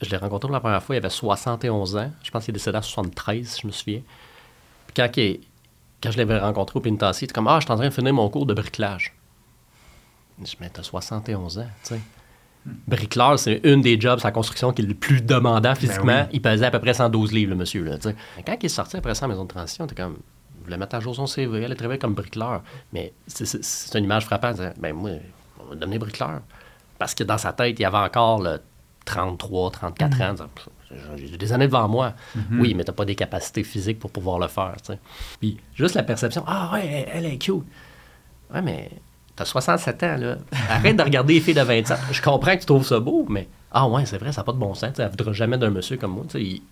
je 0.00 0.08
l'ai 0.08 0.16
rencontré 0.16 0.46
pour 0.48 0.54
la 0.54 0.60
première 0.60 0.82
fois, 0.82 0.94
il 0.94 0.98
avait 0.98 1.10
71 1.10 1.96
ans. 1.96 2.10
Je 2.22 2.30
pense 2.30 2.44
qu'il 2.44 2.52
est 2.52 2.58
décédé 2.58 2.78
à 2.78 2.82
73, 2.82 3.46
si 3.46 3.60
je 3.62 3.66
me 3.66 3.72
souviens. 3.72 4.00
Puis 4.86 4.94
quand, 4.96 5.10
il- 5.16 5.40
quand 6.02 6.10
je 6.10 6.16
l'avais 6.18 6.38
rencontré 6.38 6.78
au 6.78 6.80
pénitencier, 6.80 7.24
il 7.24 7.26
était 7.26 7.34
comme 7.34 7.48
Ah, 7.48 7.58
je 7.60 7.64
suis 7.66 7.72
en 7.72 7.76
train 7.76 7.88
de 7.88 7.92
finir 7.92 8.14
mon 8.14 8.28
cours 8.30 8.46
de 8.46 8.54
bricolage. 8.54 9.12
Je 10.38 10.44
dis 10.44 10.56
Mais 10.60 10.70
t'as 10.70 10.82
71 10.84 11.58
ans, 11.58 11.66
tu 11.82 11.94
sais. 11.94 12.00
Bricoleur, 12.86 13.38
c'est 13.38 13.60
une 13.64 13.80
des 13.80 13.98
jobs 14.00 14.20
à 14.22 14.30
construction 14.30 14.72
qui 14.72 14.82
est 14.82 14.86
le 14.86 14.94
plus 14.94 15.22
demandant 15.22 15.74
physiquement. 15.74 16.26
Il 16.32 16.42
pesait 16.42 16.66
à 16.66 16.70
peu 16.70 16.78
près 16.78 16.92
112 16.94 17.32
livres, 17.32 17.50
le 17.50 17.56
monsieur. 17.56 17.82
Là, 17.84 17.96
quand 18.46 18.56
il 18.60 18.66
est 18.66 18.68
sorti 18.68 18.96
après 18.96 19.14
ça 19.14 19.26
en 19.26 19.28
maison 19.28 19.44
de 19.44 19.48
transition, 19.48 19.86
t'es 19.86 19.94
comme, 19.94 20.18
il 20.60 20.64
voulait 20.64 20.76
mettre 20.76 20.94
à 20.96 21.00
jour 21.00 21.14
son 21.16 21.26
CV, 21.26 21.64
aller 21.64 21.74
travailler 21.74 21.98
comme 21.98 22.14
bricoleur. 22.14 22.62
Mais 22.92 23.12
c'est- 23.26 23.94
une 23.98 24.04
image 24.04 24.26
frappante. 24.26 24.56
dire, 24.56 24.72
Ben 24.78 24.92
moi, 24.94 25.10
on 25.58 25.70
va 25.70 25.74
devenir 25.76 25.98
bricoleur. 26.00 26.40
Parce 26.98 27.14
que 27.14 27.24
dans 27.24 27.38
sa 27.38 27.52
tête, 27.54 27.78
il 27.78 27.82
y 27.82 27.86
avait 27.86 27.96
encore 27.96 28.42
le 28.42 28.60
33, 29.06 29.70
34 29.70 30.20
ans. 30.20 30.34
Pff, 30.54 30.68
J'ai 31.16 31.36
des 31.38 31.52
années 31.52 31.66
devant 31.66 31.88
moi. 31.88 32.12
Oui, 32.52 32.74
mais 32.74 32.84
t'as 32.84 32.92
pas 32.92 33.04
des 33.06 33.14
capacités 33.14 33.62
physiques 33.64 33.98
pour 33.98 34.10
pouvoir 34.10 34.38
le 34.38 34.48
faire. 34.48 34.74
Puis 35.40 35.56
juste 35.74 35.94
la 35.94 36.02
perception, 36.02 36.44
ah 36.46 36.70
ouais, 36.74 37.06
elle, 37.14 37.24
elle 37.24 37.32
est 37.32 37.38
cute. 37.38 37.62
Ouais, 38.52 38.60
mais 38.60 38.90
t'as 39.36 39.44
67 39.44 40.02
ans, 40.02 40.16
là. 40.18 40.36
Arrête 40.68 40.96
de 40.96 41.02
regarder 41.02 41.34
les 41.34 41.40
filles 41.40 41.54
de 41.54 41.60
27. 41.62 41.98
Je 42.12 42.22
comprends 42.22 42.54
que 42.54 42.60
tu 42.60 42.66
trouves 42.66 42.86
ça 42.86 43.00
beau, 43.00 43.26
mais 43.28 43.48
ah 43.72 43.88
ouais, 43.88 44.04
c'est 44.06 44.18
vrai, 44.18 44.32
ça 44.32 44.40
n'a 44.40 44.44
pas 44.44 44.52
de 44.52 44.58
bon 44.58 44.74
sens. 44.74 44.90
tu 44.90 44.96
sais, 44.96 45.02
Elle 45.02 45.10
voudra 45.10 45.32
jamais 45.32 45.58
d'un 45.58 45.70
monsieur 45.70 45.96
comme 45.96 46.12
moi. 46.12 46.24
il- 46.34 46.62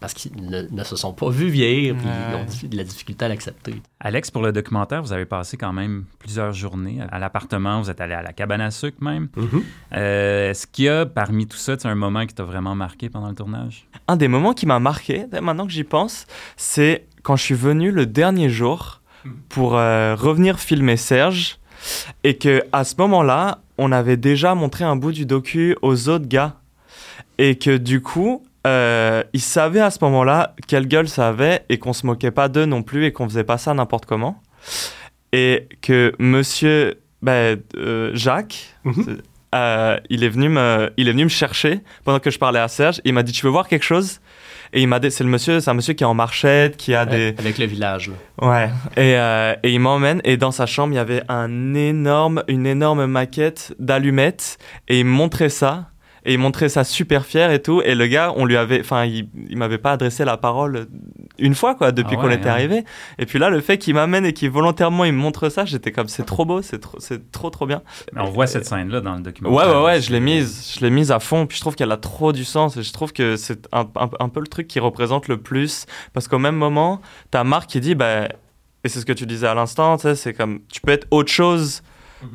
parce 0.00 0.12
qu'ils 0.12 0.36
ne, 0.36 0.62
ne 0.70 0.84
se 0.84 0.96
sont 0.96 1.14
pas 1.14 1.30
vus 1.30 1.48
vieillir, 1.48 1.94
puis 1.96 2.04
ils 2.06 2.34
ont 2.36 2.68
de 2.68 2.76
la 2.76 2.84
difficulté 2.84 3.24
à 3.24 3.28
l'accepter. 3.28 3.76
Alex, 4.00 4.30
pour 4.30 4.42
le 4.42 4.52
documentaire, 4.52 5.00
vous 5.02 5.14
avez 5.14 5.24
passé 5.24 5.56
quand 5.56 5.72
même 5.72 6.04
plusieurs 6.18 6.52
journées 6.52 6.98
à 7.10 7.18
l'appartement, 7.18 7.80
vous 7.80 7.88
êtes 7.88 8.02
allé 8.02 8.12
à 8.12 8.20
la 8.20 8.34
cabane 8.34 8.60
à 8.60 8.70
sucre 8.70 8.98
même. 9.02 9.28
Euh, 9.94 10.50
Est-ce 10.50 10.66
qu'il 10.66 10.86
y 10.86 10.88
a 10.90 11.06
parmi 11.06 11.46
tout 11.46 11.56
ça 11.56 11.76
un 11.84 11.94
moment 11.94 12.26
qui 12.26 12.34
t'a 12.34 12.42
vraiment 12.42 12.74
marqué 12.74 13.08
pendant 13.08 13.28
le 13.28 13.34
tournage? 13.34 13.86
Un 14.06 14.16
des 14.16 14.28
moments 14.28 14.52
qui 14.52 14.66
m'a 14.66 14.78
marqué, 14.78 15.24
maintenant 15.40 15.66
que 15.66 15.72
j'y 15.72 15.84
pense, 15.84 16.26
c'est 16.58 17.06
quand 17.22 17.36
je 17.36 17.42
suis 17.42 17.54
venu 17.54 17.90
le 17.90 18.04
dernier 18.04 18.50
jour 18.50 19.00
pour 19.48 19.76
euh, 19.78 20.14
revenir 20.16 20.58
filmer 20.58 20.98
Serge 20.98 21.56
et 22.22 22.36
que 22.36 22.62
à 22.72 22.84
ce 22.84 22.94
moment-là, 22.98 23.58
on 23.78 23.92
avait 23.92 24.16
déjà 24.16 24.54
montré 24.54 24.84
un 24.84 24.96
bout 24.96 25.12
du 25.12 25.26
docu 25.26 25.76
aux 25.82 26.08
autres 26.08 26.26
gars. 26.26 26.56
Et 27.38 27.56
que 27.56 27.76
du 27.76 28.00
coup, 28.00 28.44
euh, 28.66 29.22
ils 29.32 29.40
savaient 29.40 29.80
à 29.80 29.90
ce 29.90 29.98
moment-là 30.02 30.54
quelle 30.68 30.86
gueule 30.86 31.08
ça 31.08 31.28
avait 31.28 31.64
et 31.68 31.78
qu'on 31.78 31.92
se 31.92 32.06
moquait 32.06 32.30
pas 32.30 32.48
d'eux 32.48 32.64
non 32.64 32.82
plus 32.82 33.06
et 33.06 33.12
qu'on 33.12 33.28
faisait 33.28 33.44
pas 33.44 33.58
ça 33.58 33.74
n'importe 33.74 34.06
comment. 34.06 34.40
Et 35.32 35.68
que 35.82 36.12
Monsieur 36.18 37.00
ben, 37.22 37.58
euh, 37.76 38.12
Jacques 38.14 38.76
euh, 39.54 39.98
il 40.10 40.24
est 40.24 40.28
venu 40.28 40.48
me, 40.48 40.92
il 40.96 41.08
est 41.08 41.12
venu 41.12 41.24
me 41.24 41.28
chercher 41.28 41.80
pendant 42.04 42.18
que 42.18 42.30
je 42.30 42.38
parlais 42.38 42.58
à 42.58 42.68
Serge. 42.68 43.00
Il 43.04 43.14
m'a 43.14 43.22
dit, 43.22 43.32
tu 43.32 43.46
veux 43.46 43.52
voir 43.52 43.68
quelque 43.68 43.84
chose? 43.84 44.20
Et 44.76 44.82
il 44.82 44.88
m'a 44.88 44.98
dit, 44.98 45.10
c'est 45.10 45.22
le 45.22 45.30
monsieur, 45.30 45.60
c'est 45.60 45.70
un 45.70 45.74
monsieur 45.74 45.94
qui 45.94 46.02
est 46.02 46.06
en 46.06 46.14
marchette, 46.14 46.76
qui 46.76 46.94
a 46.96 47.06
des, 47.06 47.32
Avec 47.38 47.58
le 47.58 47.64
village, 47.66 48.10
là. 48.10 48.48
ouais. 48.48 48.70
Et, 48.96 49.16
euh, 49.16 49.54
et 49.62 49.72
il 49.72 49.78
m'emmène 49.78 50.20
et 50.24 50.36
dans 50.36 50.50
sa 50.50 50.66
chambre, 50.66 50.92
il 50.92 50.96
y 50.96 50.98
avait 50.98 51.22
un 51.28 51.74
énorme, 51.74 52.42
une 52.48 52.66
énorme 52.66 53.06
maquette 53.06 53.72
d'allumettes 53.78 54.58
et 54.88 54.98
il 54.98 55.04
me 55.06 55.10
montrait 55.10 55.48
ça. 55.48 55.86
Et 56.26 56.32
il 56.32 56.38
montrait 56.38 56.70
ça 56.70 56.84
super 56.84 57.26
fier 57.26 57.52
et 57.52 57.60
tout. 57.60 57.82
Et 57.84 57.94
le 57.94 58.06
gars, 58.06 58.32
on 58.34 58.46
lui 58.46 58.56
avait, 58.56 58.80
enfin, 58.80 59.04
il, 59.04 59.28
il 59.50 59.58
m'avait 59.58 59.76
pas 59.78 59.92
adressé 59.92 60.24
la 60.24 60.38
parole 60.38 60.86
une 61.38 61.54
fois, 61.54 61.74
quoi, 61.74 61.90
depuis 61.92 62.16
Ah 62.18 62.20
qu'on 62.20 62.28
ouais, 62.28 62.34
était 62.36 62.48
arrivé. 62.48 62.84
Et 63.18 63.26
puis 63.26 63.38
là, 63.38 63.50
le 63.50 63.60
fait 63.60 63.78
qu'il 63.78 63.94
m'amène 63.94 64.24
et 64.24 64.32
qu'il 64.32 64.50
volontairement 64.50 65.04
il 65.04 65.12
me 65.12 65.18
montre 65.18 65.48
ça, 65.48 65.64
j'étais 65.64 65.90
comme, 65.92 66.08
c'est 66.08 66.24
trop 66.24 66.44
beau, 66.44 66.62
c'est 66.62 66.78
trop, 66.78 66.98
c'est 67.00 67.30
trop, 67.32 67.50
trop 67.50 67.66
bien. 67.66 67.82
Mais 68.12 68.20
on 68.20 68.30
voit 68.30 68.46
cette 68.46 68.66
scène-là 68.66 69.00
dans 69.00 69.12
le 69.12 69.18
Ouais, 69.18 69.22
documentaire. 69.24 69.68
ouais, 69.78 69.84
ouais, 69.84 70.00
je 70.00 70.12
l'ai 70.12 70.20
mise, 70.20 70.74
je 70.76 70.80
l'ai 70.84 70.90
mise 70.90 71.10
à 71.10 71.18
fond, 71.20 71.46
puis 71.46 71.56
je 71.56 71.60
trouve 71.62 71.74
qu'elle 71.74 71.92
a 71.92 71.96
trop 71.96 72.32
du 72.32 72.44
sens, 72.44 72.76
et 72.76 72.82
je 72.82 72.92
trouve 72.92 73.12
que 73.12 73.36
c'est 73.36 73.66
un, 73.72 73.86
un- 73.96 74.10
un 74.20 74.28
peu 74.28 74.40
le 74.40 74.46
truc 74.46 74.68
qui 74.68 74.78
représente 74.80 75.28
le 75.28 75.36
plus, 75.38 75.86
parce 76.12 76.28
qu'au 76.28 76.38
même 76.38 76.56
moment, 76.56 77.00
t'as 77.30 77.42
Marc 77.44 77.68
qui 77.70 77.80
dit, 77.80 77.94
bah, 77.94 78.28
et 78.84 78.88
c'est 78.88 79.00
ce 79.00 79.06
que 79.06 79.12
tu 79.12 79.26
disais 79.26 79.46
à 79.46 79.54
l'instant, 79.54 79.96
tu 79.96 80.02
sais, 80.02 80.14
c'est 80.14 80.34
comme, 80.34 80.60
tu 80.70 80.80
peux 80.80 80.92
être 80.92 81.06
autre 81.10 81.32
chose 81.32 81.82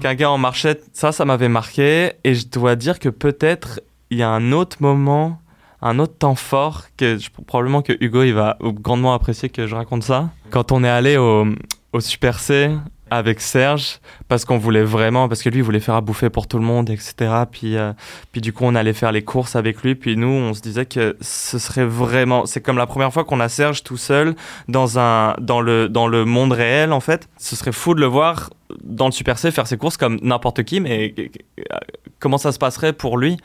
qu'un 0.02 0.14
gars 0.14 0.30
en 0.30 0.38
marchette, 0.38 0.84
ça, 0.94 1.12
ça 1.12 1.26
m'avait 1.26 1.50
marqué, 1.50 2.14
et 2.24 2.36
je 2.36 2.48
dois 2.48 2.76
dire 2.76 3.00
que 3.00 3.10
peut-être, 3.10 3.80
il 4.12 4.18
y 4.18 4.24
a 4.24 4.30
un 4.30 4.52
autre 4.52 4.78
moment, 4.82 5.40
un 5.82 6.00
autre 6.00 6.16
temps 6.18 6.36
fort, 6.36 6.86
que 6.98 7.18
probablement 7.46 7.82
que 7.82 7.94
Hugo, 8.00 8.24
il 8.24 8.34
va 8.34 8.58
grandement 8.62 9.14
apprécier 9.14 9.50
que 9.50 9.68
je 9.68 9.76
raconte 9.76 10.04
ça, 10.04 10.30
quand 10.50 10.72
on 10.72 10.84
est 10.84 10.90
allé 10.90 11.18
au, 11.18 11.46
au 11.94 12.00
Super 12.00 12.40
C, 12.40 12.72
avec 13.12 13.42
Serge 13.42 14.00
parce 14.28 14.46
qu'on 14.46 14.58
voulait 14.58 14.84
vraiment 14.84 15.28
parce 15.28 15.42
que 15.42 15.50
lui 15.50 15.60
il 15.60 15.64
voulait 15.64 15.80
faire 15.80 15.96
à 15.96 16.02
bouffer 16.02 16.30
pour 16.30 16.48
tout 16.48 16.58
le 16.58 16.64
monde 16.64 16.90
etc 16.90 17.32
puis 17.52 17.76
euh, 17.76 17.94
puis 18.32 18.42
du 18.42 18.54
coup 18.54 18.66
on 18.66 18.76
allait 18.76 18.94
faire 18.94 19.12
les 19.12 19.24
courses 19.24 19.56
avec 19.56 19.82
lui. 19.84 19.96
Puis 19.96 20.16
nous 20.16 20.28
on 20.28 20.54
se 20.54 20.62
disait 20.62 20.86
que 20.86 21.18
ce 21.22 21.58
serait 21.60 21.86
vraiment 21.86 22.46
c'est 22.46 22.62
comme 22.62 22.78
la 22.78 22.88
première 22.88 23.12
fois 23.12 23.24
qu'on 23.24 23.40
a 23.40 23.50
Serge 23.50 23.84
tout 23.84 23.98
seul 23.98 24.36
dans 24.68 25.00
un 25.00 25.36
dans 25.40 25.62
le 25.62 25.90
dans 25.90 26.08
le 26.08 26.26
monde 26.26 26.52
réel 26.52 26.94
en 26.94 27.00
fait. 27.00 27.28
Ce 27.38 27.56
serait 27.56 27.72
fou 27.72 27.96
de 27.96 28.02
le 28.02 28.08
voir 28.08 28.52
dans 28.84 29.06
le 29.06 29.12
Super 29.12 29.40
C 29.40 29.52
faire 29.52 29.68
ses 29.68 29.78
courses 29.78 29.98
comme 29.98 30.20
n'importe 30.22 30.64
qui 30.64 30.80
mais 30.80 31.14
euh, 31.18 31.78
comment 32.20 32.38
ça 32.38 32.52
se 32.52 32.60
passerait 32.60 32.94
pour 32.94 33.18
lui? 33.18 33.38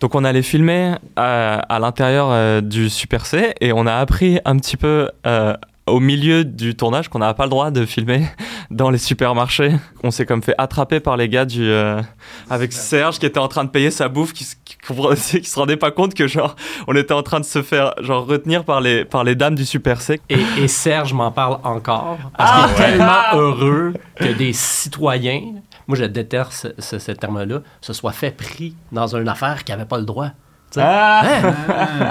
Donc 0.00 0.14
on 0.14 0.24
allait 0.24 0.42
filmer 0.42 0.94
euh, 1.18 1.58
à 1.68 1.78
l'intérieur 1.78 2.28
euh, 2.30 2.60
du 2.60 2.88
Super 2.88 3.26
C 3.26 3.54
et 3.60 3.72
on 3.72 3.86
a 3.86 3.94
appris 3.94 4.40
un 4.44 4.56
petit 4.56 4.76
peu 4.76 5.10
euh, 5.26 5.54
au 5.86 6.00
milieu 6.00 6.44
du 6.44 6.74
tournage 6.74 7.08
qu'on 7.08 7.18
n'a 7.18 7.34
pas 7.34 7.44
le 7.44 7.50
droit 7.50 7.70
de 7.70 7.84
filmer 7.84 8.24
dans 8.70 8.90
les 8.90 8.98
supermarchés. 8.98 9.72
On 10.02 10.10
s'est 10.10 10.24
comme 10.24 10.42
fait 10.42 10.54
attraper 10.56 11.00
par 11.00 11.16
les 11.16 11.28
gars 11.28 11.44
du 11.44 11.68
euh, 11.68 12.00
avec 12.48 12.72
Serge 12.72 13.18
qui 13.18 13.26
était 13.26 13.40
en 13.40 13.48
train 13.48 13.64
de 13.64 13.70
payer 13.70 13.90
sa 13.90 14.08
bouffe, 14.08 14.32
qui, 14.32 14.46
qui, 14.64 14.76
qui 15.40 15.48
se 15.48 15.58
rendait 15.58 15.76
pas 15.76 15.90
compte 15.90 16.14
que 16.14 16.26
genre 16.26 16.56
on 16.86 16.96
était 16.96 17.14
en 17.14 17.22
train 17.22 17.40
de 17.40 17.44
se 17.44 17.62
faire 17.62 17.94
genre 18.00 18.26
retenir 18.26 18.64
par 18.64 18.80
les 18.80 19.04
par 19.04 19.24
les 19.24 19.34
dames 19.34 19.54
du 19.54 19.66
Super 19.66 20.00
C. 20.00 20.20
Et, 20.30 20.38
et 20.58 20.68
Serge 20.68 21.12
m'en 21.12 21.30
parle 21.30 21.58
encore 21.64 22.18
parce 22.36 22.72
qu'il 22.72 22.84
est 22.84 22.88
tellement 22.88 23.34
heureux 23.34 23.94
que 24.16 24.32
des 24.32 24.52
citoyens, 24.52 25.42
moi 25.90 25.98
je 25.98 26.04
déteste 26.04 26.52
ce, 26.52 26.68
ce- 26.78 26.98
ce 26.98 27.12
terme-là, 27.12 27.60
se 27.80 27.92
soient 27.92 28.12
fait 28.12 28.30
pris 28.30 28.74
dans 28.92 29.14
une 29.14 29.28
affaire 29.28 29.64
qui 29.64 29.72
n'avait 29.72 29.84
pas 29.84 29.98
le 29.98 30.04
droit. 30.04 30.30
Sais. 30.72 30.80
Hein? 30.82 31.52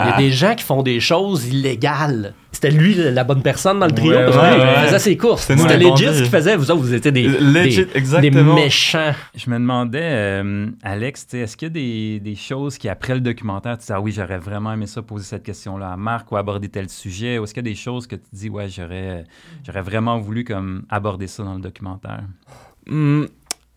Il 0.03 0.09
y 0.09 0.13
a 0.13 0.17
des 0.17 0.31
gens 0.31 0.53
qui 0.53 0.65
font 0.65 0.83
des 0.83 0.99
choses 0.99 1.47
illégales. 1.47 2.33
C'était 2.51 2.71
lui 2.71 2.93
la 2.93 3.23
bonne 3.23 3.41
personne 3.41 3.79
dans 3.79 3.85
le 3.85 3.93
trio 3.93 4.11
Ouais, 4.11 4.25
ouais, 4.25 4.73
il 4.81 4.85
faisait 4.87 4.99
ses 4.99 5.15
courses. 5.15 5.43
C'était 5.43 5.77
les 5.77 5.89
legit 5.89 6.07
ce 6.07 6.21
qu'il 6.23 6.25
faisait. 6.29 6.57
Vous 6.57 6.69
autres, 6.69 6.81
vous 6.81 6.93
étiez 6.93 7.13
des, 7.13 7.23
Legit, 7.29 7.77
des, 7.77 7.85
des 7.85 7.97
exactement. 7.97 8.55
méchants. 8.55 9.13
Je 9.33 9.49
me 9.49 9.55
demandais, 9.57 10.01
euh, 10.03 10.67
Alex, 10.83 11.25
est-ce 11.35 11.55
qu'il 11.55 11.67
y 11.67 11.71
a 11.71 11.73
des, 11.73 12.19
des 12.19 12.35
choses 12.35 12.77
qui, 12.77 12.89
après 12.89 13.13
le 13.13 13.21
documentaire, 13.21 13.77
tu 13.77 13.85
dis, 13.85 13.93
ah 13.93 14.01
oui, 14.01 14.11
j'aurais 14.11 14.39
vraiment 14.39 14.73
aimé 14.73 14.87
ça, 14.87 15.01
poser 15.03 15.23
cette 15.23 15.43
question-là 15.43 15.93
à 15.93 15.95
Marc 15.95 16.29
ou 16.29 16.35
aborder 16.35 16.67
tel 16.67 16.89
sujet, 16.89 17.39
ou 17.39 17.45
est-ce 17.45 17.53
qu'il 17.53 17.65
y 17.65 17.69
a 17.69 17.71
des 17.71 17.77
choses 17.79 18.07
que 18.07 18.17
tu 18.17 18.23
dis, 18.33 18.49
ouais, 18.49 18.67
j'aurais, 18.67 19.23
j'aurais 19.65 19.83
vraiment 19.83 20.17
voulu 20.19 20.43
comme 20.43 20.83
aborder 20.89 21.27
ça 21.27 21.43
dans 21.43 21.53
le 21.53 21.61
documentaire? 21.61 22.23
Hmm, 22.89 23.25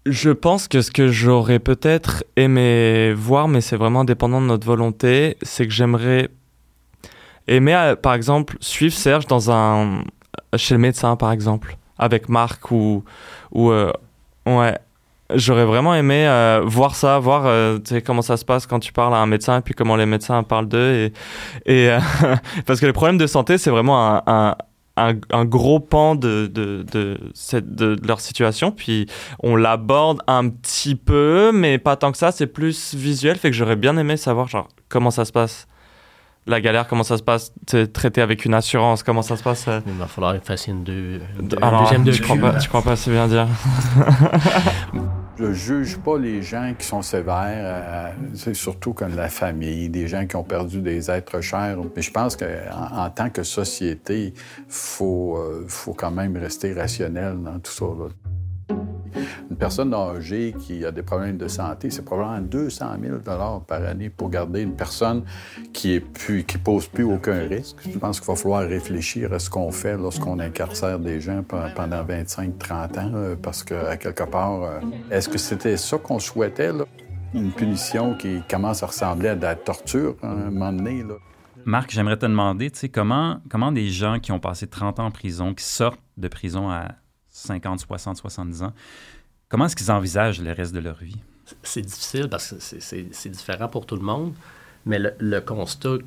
je 0.06 0.30
pense 0.30 0.68
que 0.68 0.80
ce 0.80 0.90
que 0.90 1.08
j'aurais 1.08 1.58
peut-être 1.58 2.24
aimé 2.36 3.12
voir, 3.14 3.48
mais 3.48 3.60
c'est 3.60 3.76
vraiment 3.76 4.04
dépendant 4.04 4.40
de 4.40 4.46
notre 4.46 4.66
volonté, 4.66 5.36
c'est 5.42 5.66
que 5.66 5.72
j'aimerais 5.72 6.28
aimer, 7.46 7.74
euh, 7.74 7.96
par 7.96 8.14
exemple, 8.14 8.56
suivre 8.60 8.94
Serge 8.94 9.26
dans 9.26 9.50
un 9.50 10.02
chez 10.56 10.74
le 10.74 10.80
médecin, 10.80 11.16
par 11.16 11.32
exemple, 11.32 11.76
avec 11.98 12.28
Marc 12.28 12.70
ou 12.70 13.04
ou 13.52 13.70
euh, 13.70 13.92
ouais. 14.46 14.78
J'aurais 15.34 15.64
vraiment 15.64 15.94
aimé 15.94 16.26
euh, 16.26 16.60
voir 16.62 16.94
ça, 16.94 17.18
voir 17.18 17.46
euh, 17.46 17.78
comment 18.04 18.20
ça 18.20 18.36
se 18.36 18.44
passe 18.44 18.66
quand 18.66 18.80
tu 18.80 18.92
parles 18.92 19.14
à 19.14 19.18
un 19.18 19.26
médecin 19.26 19.58
et 19.58 19.60
puis 19.62 19.72
comment 19.72 19.96
les 19.96 20.04
médecins 20.04 20.42
parlent 20.42 20.68
d'eux. 20.68 21.10
Et, 21.64 21.84
et, 21.86 21.96
parce 22.66 22.80
que 22.80 22.86
les 22.86 22.92
problèmes 22.92 23.16
de 23.16 23.26
santé, 23.26 23.56
c'est 23.56 23.70
vraiment 23.70 24.22
un, 24.26 24.54
un, 24.96 25.14
un 25.31 25.44
gros 25.44 25.81
pan 25.81 26.14
de, 26.14 26.46
de, 26.52 26.85
de, 26.92 27.18
cette- 27.35 27.74
de- 27.74 27.96
leur 28.07 28.20
situation. 28.20 28.70
Puis 28.72 29.07
on 29.42 29.57
l'aborde 29.57 30.20
un 30.26 30.48
petit 30.48 30.94
peu, 30.96 31.50
mais 31.52 31.78
pas 31.78 31.96
tant 31.96 32.12
que 32.12 32.18
ça. 32.18 32.31
C'est 32.33 32.46
plus 32.46 32.94
visuel, 32.94 33.37
fait 33.38 33.50
que 33.50 33.57
j'aurais 33.57 33.76
bien 33.76 33.96
aimé 33.96 34.16
savoir 34.16 34.48
genre, 34.48 34.68
comment 34.88 35.11
ça 35.11 35.24
se 35.24 35.33
passe. 35.33 35.66
La 36.46 36.61
galère, 36.61 36.88
comment 36.88 37.05
ça 37.05 37.16
se 37.18 37.22
passe, 37.22 37.52
traité 37.92 38.20
avec 38.20 38.44
une 38.44 38.55
assurance, 38.55 39.05
comment 39.05 39.22
ça 39.22 39.37
se 39.37 39.44
passe. 39.44 39.66
euh, 39.68 39.78
Il 39.87 39.92
va 39.92 40.09
falloir 40.09 40.35
fassiez 40.42 40.72
une, 40.72 40.83
deux, 40.83 41.20
une 41.38 41.46
deux- 41.48 41.57
alors, 41.62 41.83
deuxième 41.83 42.02
de 42.02 42.11
tu 42.11 42.20
crois 42.20 42.37
pas, 42.37 42.55
tu 42.59 42.68
crois 42.68 42.83
pas 42.83 42.92
assez 42.92 43.12
bien 43.12 43.28
dire. 43.28 43.46
Je 45.38 45.53
juge 45.53 45.97
pas 45.99 46.18
les 46.18 46.42
gens 46.42 46.75
qui 46.79 46.87
sont 46.87 47.01
sévères, 47.01 47.33
euh, 47.35 48.12
c'est 48.35 48.55
surtout 48.55 48.92
comme 48.92 49.16
la 49.16 49.29
famille, 49.29 49.88
des 49.88 50.07
gens 50.07 50.27
qui 50.27 50.37
ont 50.37 50.45
perdu 50.45 50.83
des 50.83 51.11
êtres 51.11 51.40
chers. 51.40 51.79
Mais 51.97 52.03
je 52.03 52.11
pense 52.11 52.37
qu'en 52.37 52.47
en 52.95 53.11
tant 53.11 53.31
que 53.31 53.42
société, 53.42 54.35
faut 54.68 55.38
euh, 55.38 55.64
faut 55.68 55.95
quand 55.95 56.11
même 56.11 56.37
rester 56.37 56.75
rationnel 56.75 57.38
dans 57.42 57.59
tout 57.59 57.73
ça. 57.73 57.87
là. 57.87 58.32
Une 59.51 59.57
personne 59.57 59.92
âgée 59.94 60.55
qui 60.59 60.85
a 60.85 60.90
des 60.90 61.03
problèmes 61.03 61.37
de 61.37 61.48
santé, 61.48 61.90
c'est 61.90 62.05
probablement 62.05 62.40
200 62.40 62.87
000 63.03 63.16
par 63.66 63.83
année 63.85 64.09
pour 64.11 64.31
garder 64.31 64.62
une 64.62 64.75
personne 64.75 65.22
qui 65.72 65.94
est 65.94 66.05
qui 66.46 66.59
pose 66.59 66.87
plus 66.87 67.05
aucun 67.05 67.46
risque. 67.48 67.77
Je 67.92 67.98
pense 67.98 68.20
qu'il 68.20 68.27
va 68.29 68.37
falloir 68.37 68.62
réfléchir 68.62 69.33
à 69.33 69.38
ce 69.38 69.51
qu'on 69.51 69.70
fait 69.70 69.96
lorsqu'on 69.96 70.38
incarcère 70.38 70.98
des 70.98 71.20
gens 71.20 71.42
pe- 71.42 71.72
pendant 71.75 72.03
25-30 72.05 72.98
ans, 72.98 73.11
euh, 73.14 73.37
parce 73.40 73.62
que 73.64 73.75
à 73.75 73.96
quelque 73.96 74.25
part, 74.25 74.62
euh, 74.62 74.81
est-ce 75.11 75.29
que 75.29 75.38
c'était 75.38 75.77
ça 75.77 75.98
qu'on 75.98 76.18
souhaitait? 76.18 76.70
Une 77.35 77.51
punition 77.51 78.14
qui 78.14 78.42
commence 78.48 78.83
à 78.83 78.87
ressembler 78.87 79.31
à 79.31 79.35
de 79.37 79.42
la 79.42 79.55
torture 79.55 80.16
à 80.22 80.29
un 80.29 80.51
moment 80.51 80.72
donné. 80.72 81.03
Marc, 81.64 81.90
j'aimerais 81.90 82.16
te 82.18 82.27
demander, 82.27 82.70
tu 82.70 82.81
sais, 82.81 82.88
comment 82.88 83.40
des 83.72 83.88
gens 83.88 84.18
qui 84.20 84.33
ont 84.33 84.40
passé 84.40 84.66
30 84.66 84.98
ans 85.01 85.07
en 85.07 85.11
prison, 85.11 85.55
qui 85.55 85.64
sortent 85.64 86.01
de 86.16 86.29
prison 86.29 86.68
à 86.70 86.88
50, 87.42 87.81
60, 87.81 88.16
70 88.16 88.62
ans, 88.62 88.72
comment 89.48 89.66
est-ce 89.66 89.76
qu'ils 89.76 89.90
envisagent 89.90 90.40
le 90.40 90.52
reste 90.52 90.72
de 90.74 90.81
leur 90.81 90.96
vie? 90.96 91.16
C'est 91.62 91.83
difficile 91.83 92.28
parce 92.28 92.55
que 92.55 92.57
c'est- 92.61 93.28
différent 93.28 93.68
pour 93.68 93.87
tout 93.87 93.96
le 93.96 94.02
monde. 94.02 94.35
Mais 94.87 94.98
le, 94.98 95.40
constat 95.40 95.98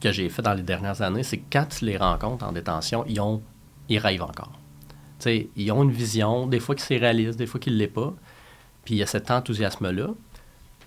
que 0.00 0.12
j'ai 0.12 0.28
fait 0.28 0.42
dans 0.42 0.54
les 0.54 0.62
dernières 0.62 1.02
années, 1.02 1.22
c'est 1.22 1.38
que 1.38 1.46
quand 1.52 1.66
tu 1.66 1.84
les 1.84 1.96
rencontres 1.96 2.44
en 2.44 2.52
détention, 2.52 3.04
ils, 3.08 3.20
ont, 3.20 3.42
ils 3.88 3.98
rêvent 3.98 4.22
encore. 4.22 4.52
Tu 5.18 5.24
sais, 5.24 5.48
ils 5.56 5.70
ont 5.72 5.82
une 5.82 5.90
vision, 5.90 6.46
des 6.46 6.60
fois 6.60 6.74
qui 6.74 6.82
c'est 6.82 6.96
réaliste, 6.96 7.38
des 7.38 7.46
fois 7.46 7.60
qui 7.60 7.70
ne 7.70 7.76
l'est 7.76 7.88
pas. 7.88 8.14
Puis 8.84 8.94
il 8.94 8.98
y 8.98 9.02
a 9.02 9.06
cet 9.06 9.30
enthousiasme-là. 9.30 10.08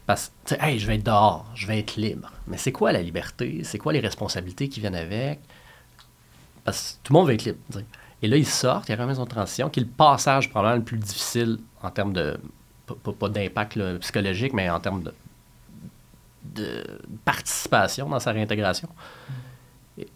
Parce 0.05 0.31
que, 0.45 0.55
hey, 0.59 0.79
je 0.79 0.87
vais 0.87 0.95
être 0.95 1.05
dehors, 1.05 1.45
je 1.55 1.65
vais 1.67 1.79
être 1.79 1.95
libre. 1.95 2.31
Mais 2.47 2.57
c'est 2.57 2.71
quoi 2.71 2.91
la 2.91 3.01
liberté? 3.01 3.61
C'est 3.63 3.77
quoi 3.77 3.93
les 3.93 4.01
responsabilités 4.01 4.67
qui 4.67 4.79
viennent 4.79 4.95
avec? 4.95 5.39
Parce 6.63 6.99
que 7.01 7.07
tout 7.07 7.13
le 7.13 7.19
monde 7.19 7.27
veut 7.27 7.33
être 7.33 7.45
libre. 7.45 7.59
Et 8.23 8.27
là, 8.27 8.37
ils 8.37 8.47
sortent, 8.47 8.87
il 8.87 8.95
y 8.95 8.95
a 8.95 9.01
une 9.01 9.07
maison 9.07 9.25
de 9.25 9.29
transition, 9.29 9.69
qui 9.69 9.81
est 9.81 9.83
le 9.83 9.89
passage 9.89 10.49
probablement 10.49 10.77
le 10.77 10.83
plus 10.83 10.97
difficile 10.97 11.59
en 11.81 11.91
termes 11.91 12.13
de, 12.13 12.39
pas, 13.19 13.27
d'impact 13.27 13.77
psychologique, 13.99 14.53
mais 14.53 14.69
en 14.69 14.79
termes 14.79 15.03
de, 15.03 15.13
de 16.55 16.83
participation 17.25 18.07
dans 18.07 18.21
sa 18.21 18.31
réintégration. 18.31 18.87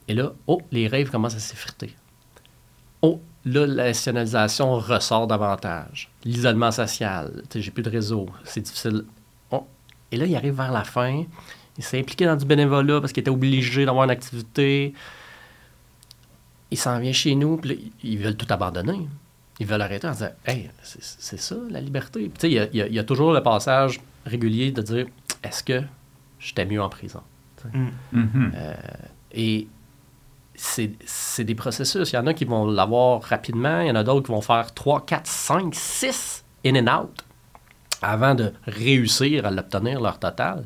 Et, 0.08 0.14
là, 0.14 0.32
oh, 0.48 0.62
les 0.72 0.88
rêves 0.88 1.12
commencent 1.12 1.36
à 1.36 1.40
s'effriter. 1.40 1.94
Oh, 3.02 3.20
là, 3.44 3.68
la 3.68 3.84
nationalisation 3.88 4.76
ressort 4.80 5.28
davantage. 5.28 6.10
L'isolement 6.24 6.72
social, 6.72 7.44
j'ai 7.54 7.72
plus 7.72 7.84
de 7.84 7.90
réseau, 7.90 8.28
c'est 8.46 8.62
difficile. 8.62 9.04
Oh. 9.52 9.68
Et 10.14 10.18
là, 10.18 10.26
il 10.26 10.36
arrive 10.36 10.56
vers 10.56 10.72
la 10.72 10.86
fin, 10.86 11.26
il 11.78 11.84
s'est 11.84 12.00
impliqué 12.00 12.26
dans 12.26 12.38
du 12.38 12.46
bénévolat 12.46 13.02
parce 13.02 13.12
qu'il 13.12 13.22
était 13.22 13.30
obligé 13.30 13.86
d'avoir 13.86 14.06
une 14.06 14.12
activité. 14.12 14.94
Il 16.78 16.80
s'en 16.80 17.00
vient 17.00 17.12
chez 17.12 17.34
nous, 17.34 17.58
puis 17.58 17.92
ils 18.04 18.20
veulent 18.20 18.36
tout 18.38 18.46
abandonner. 18.52 19.08
Ils 19.60 19.66
veulent 19.66 19.82
arrêter 19.82 20.08
en 20.08 20.12
disant 20.12 20.30
Hey, 20.46 20.70
c'est 20.84 21.40
ça 21.40 21.56
la 21.72 21.82
liberté. 21.82 22.20
Puis, 22.20 22.32
tu 22.34 22.40
sais, 22.42 22.50
il 22.52 22.54
y 22.76 22.78
y, 22.78 22.82
a- 22.84 22.88
il 22.88 22.94
y 22.94 23.00
a 23.00 23.04
toujours 23.04 23.34
le 23.34 23.42
passage 23.42 24.00
régulier 24.28 24.72
de 24.72 24.84
dire 24.84 25.08
Est-ce 25.42 25.64
que 25.64 25.82
j'étais 26.40 26.66
mieux 26.66 26.80
en 26.82 26.90
prison. 26.90 27.22
Mm. 27.74 27.88
Mhm. 28.12 28.52
Euh, 28.56 28.74
Et 29.32 29.68
c'est 30.54 30.92
c'est 31.06 31.44
des 31.44 31.56
processus. 31.56 32.12
Il 32.12 32.16
y 32.16 32.20
en 32.20 32.28
a 32.28 32.34
qui 32.36 32.46
vont 32.46 32.68
l'avoir 32.68 33.22
rapidement, 33.24 33.82
il 33.82 33.88
y 33.88 33.92
en 33.92 33.96
a 33.96 34.04
d'autres 34.04 34.28
qui 34.28 34.32
vont 34.32 34.42
faire 34.42 34.72
3, 34.76 35.04
4, 35.04 35.26
5, 35.26 35.74
6 35.74 36.44
in 36.64 36.76
and 36.86 37.02
out 37.04 37.26
avant 38.04 38.36
de 38.36 38.54
réussir 38.68 39.48
à 39.48 39.52
l'obtenir, 39.52 40.00
leur 40.00 40.20
total. 40.20 40.66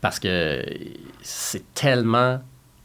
Parce 0.00 0.20
que 0.20 0.64
c'est 1.22 1.64
tellement 1.74 2.40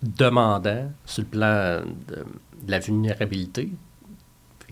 demandant 0.06 0.92
sur 1.06 1.24
le 1.24 1.30
plan 1.30 1.82
de, 2.08 2.26
la 2.68 2.80
vulnérabilité. 2.80 3.70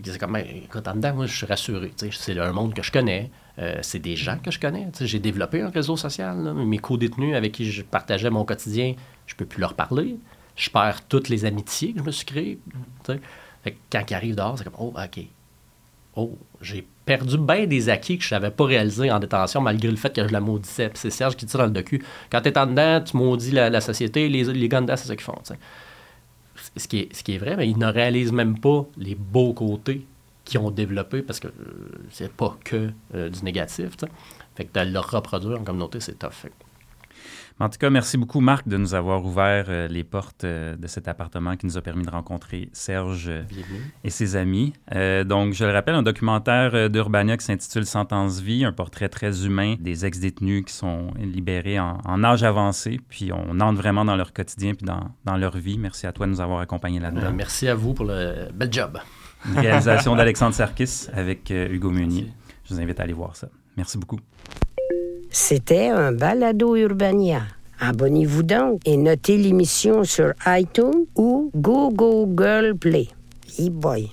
C'est 0.02 0.18
comme, 0.18 0.32
ben, 0.32 0.44
écoute, 0.64 0.86
en 0.88 0.94
dedans, 0.94 1.14
moi, 1.14 1.26
je 1.26 1.36
suis 1.36 1.46
rassuré. 1.46 1.92
C'est 1.96 2.38
un 2.38 2.52
monde 2.52 2.74
que 2.74 2.82
je 2.82 2.90
connais. 2.90 3.30
euh, 3.58 3.78
c'est 3.82 4.00
des 4.00 4.16
gens 4.16 4.38
que 4.38 4.50
je 4.50 4.58
connais. 4.58 4.88
J'ai 5.00 5.20
développé 5.20 5.62
un 5.62 5.70
réseau 5.70 5.96
social. 5.96 6.42
là. 6.42 6.52
Mes 6.52 6.78
co-détenus 6.78 7.36
avec 7.36 7.52
qui 7.52 7.70
je 7.70 7.82
partageais 7.82 8.30
mon 8.30 8.44
quotidien, 8.44 8.94
je 9.26 9.34
peux 9.36 9.46
plus 9.46 9.60
leur 9.60 9.74
parler. 9.74 10.16
Je 10.56 10.70
perds 10.70 11.06
toutes 11.06 11.28
les 11.28 11.44
amitiés 11.44 11.92
que 11.92 12.00
je 12.00 12.04
me 12.04 12.10
suis 12.10 12.26
créées. 12.26 12.58
quand 13.06 14.10
ils 14.10 14.14
arrivent 14.14 14.36
dehors, 14.36 14.58
c'est 14.58 14.64
comme, 14.64 14.74
oh, 14.78 14.92
OK. 14.96 15.24
Oh, 16.16 16.36
j'ai 16.60 16.86
perdu 17.04 17.38
bien 17.38 17.66
des 17.66 17.88
acquis 17.88 18.18
que 18.18 18.24
je 18.24 18.34
n'avais 18.34 18.50
pas 18.50 18.64
réalisés 18.64 19.10
en 19.10 19.18
détention, 19.18 19.60
malgré 19.60 19.90
le 19.90 19.96
fait 19.96 20.14
que 20.14 20.26
je 20.26 20.32
la 20.32 20.40
maudissais. 20.40 20.90
C'est 20.94 21.10
Serge 21.10 21.36
qui 21.36 21.46
dit 21.46 21.56
dans 21.56 21.64
le 21.64 21.70
docu. 21.70 22.02
Quand 22.30 22.40
tu 22.40 22.48
es 22.48 22.58
en 22.58 22.66
dedans, 22.66 23.00
tu 23.00 23.16
maudis 23.16 23.50
la, 23.50 23.80
société, 23.80 24.28
les, 24.28 24.44
les 24.44 24.68
gars 24.68 24.80
dedans, 24.80 24.96
c'est 24.96 25.08
ça 25.08 25.16
qu'ils 25.16 25.24
font. 25.24 25.38
Ce 26.76 26.88
qui, 26.88 27.00
est, 27.00 27.14
ce 27.14 27.22
qui 27.22 27.34
est 27.34 27.38
vrai, 27.38 27.56
mais 27.56 27.68
ils 27.68 27.78
ne 27.78 27.86
réalisent 27.86 28.32
même 28.32 28.58
pas 28.58 28.86
les 28.96 29.14
beaux 29.14 29.52
côtés 29.52 30.06
qu'ils 30.44 30.60
ont 30.60 30.70
développés 30.70 31.22
parce 31.22 31.40
que 31.40 31.48
euh, 31.48 31.52
c'est 32.10 32.32
pas 32.32 32.56
que 32.64 32.90
euh, 33.14 33.28
du 33.28 33.42
négatif. 33.42 33.90
Fait 34.56 34.64
que 34.64 34.78
de 34.78 34.90
le 34.90 34.98
reproduire 34.98 35.60
en 35.60 35.64
communauté, 35.64 36.00
c'est 36.00 36.18
tough. 36.18 36.30
Fait 36.32 36.52
En 37.60 37.68
tout 37.68 37.78
cas, 37.78 37.88
merci 37.88 38.18
beaucoup, 38.18 38.40
Marc, 38.40 38.66
de 38.66 38.76
nous 38.76 38.94
avoir 38.94 39.24
ouvert 39.24 39.66
euh, 39.68 39.86
les 39.86 40.02
portes 40.02 40.42
euh, 40.42 40.74
de 40.74 40.88
cet 40.88 41.06
appartement 41.06 41.56
qui 41.56 41.66
nous 41.66 41.78
a 41.78 41.82
permis 41.82 42.04
de 42.04 42.10
rencontrer 42.10 42.68
Serge 42.72 43.28
euh, 43.28 43.42
et 44.02 44.10
ses 44.10 44.34
amis. 44.34 44.72
Donc, 45.26 45.52
je 45.52 45.64
le 45.64 45.70
rappelle, 45.70 45.94
un 45.94 46.02
documentaire 46.02 46.90
d'Urbania 46.90 47.36
qui 47.36 47.44
s'intitule 47.44 47.86
Sentence 47.86 48.40
vie, 48.40 48.64
un 48.64 48.72
portrait 48.72 49.08
très 49.08 49.46
humain 49.46 49.76
des 49.78 50.04
ex-détenus 50.04 50.64
qui 50.64 50.72
sont 50.72 51.12
libérés 51.16 51.78
en, 51.78 51.98
en 52.04 52.24
âge 52.24 52.42
avancé, 52.42 53.00
puis 53.08 53.30
on 53.32 53.60
entre 53.60 53.78
vraiment 53.78 54.04
dans 54.04 54.16
leur 54.16 54.32
quotidien 54.32 54.74
puis 54.74 54.84
dans, 54.84 55.10
dans 55.24 55.36
leur 55.36 55.56
vie. 55.56 55.78
Merci 55.78 56.06
à 56.06 56.12
toi 56.12 56.26
de 56.26 56.32
nous 56.32 56.40
avoir 56.40 56.60
accompagnés 56.60 57.00
là-dedans. 57.00 57.32
merci 57.32 57.68
à 57.68 57.74
vous 57.74 57.94
pour 57.94 58.06
le 58.06 58.48
bel 58.52 58.72
job. 58.72 58.98
Une 59.46 59.58
réalisation 59.58 60.16
d'Alexandre 60.16 60.54
Sarkis 60.54 61.06
avec 61.12 61.50
Hugo 61.50 61.90
Meunier. 61.90 62.32
Je 62.64 62.74
vous 62.74 62.80
invite 62.80 62.98
à 62.98 63.04
aller 63.04 63.12
voir 63.12 63.36
ça. 63.36 63.48
Merci 63.76 63.98
beaucoup. 63.98 64.18
C'était 65.36 65.88
un 65.88 66.12
balado 66.12 66.76
Urbania. 66.76 67.42
Abonnez-vous 67.80 68.44
donc 68.44 68.80
et 68.86 68.96
notez 68.96 69.36
l'émission 69.36 70.04
sur 70.04 70.32
iTunes 70.46 71.06
ou 71.16 71.50
Google 71.56 72.76
Play. 72.78 73.08
E-boy. 73.58 74.12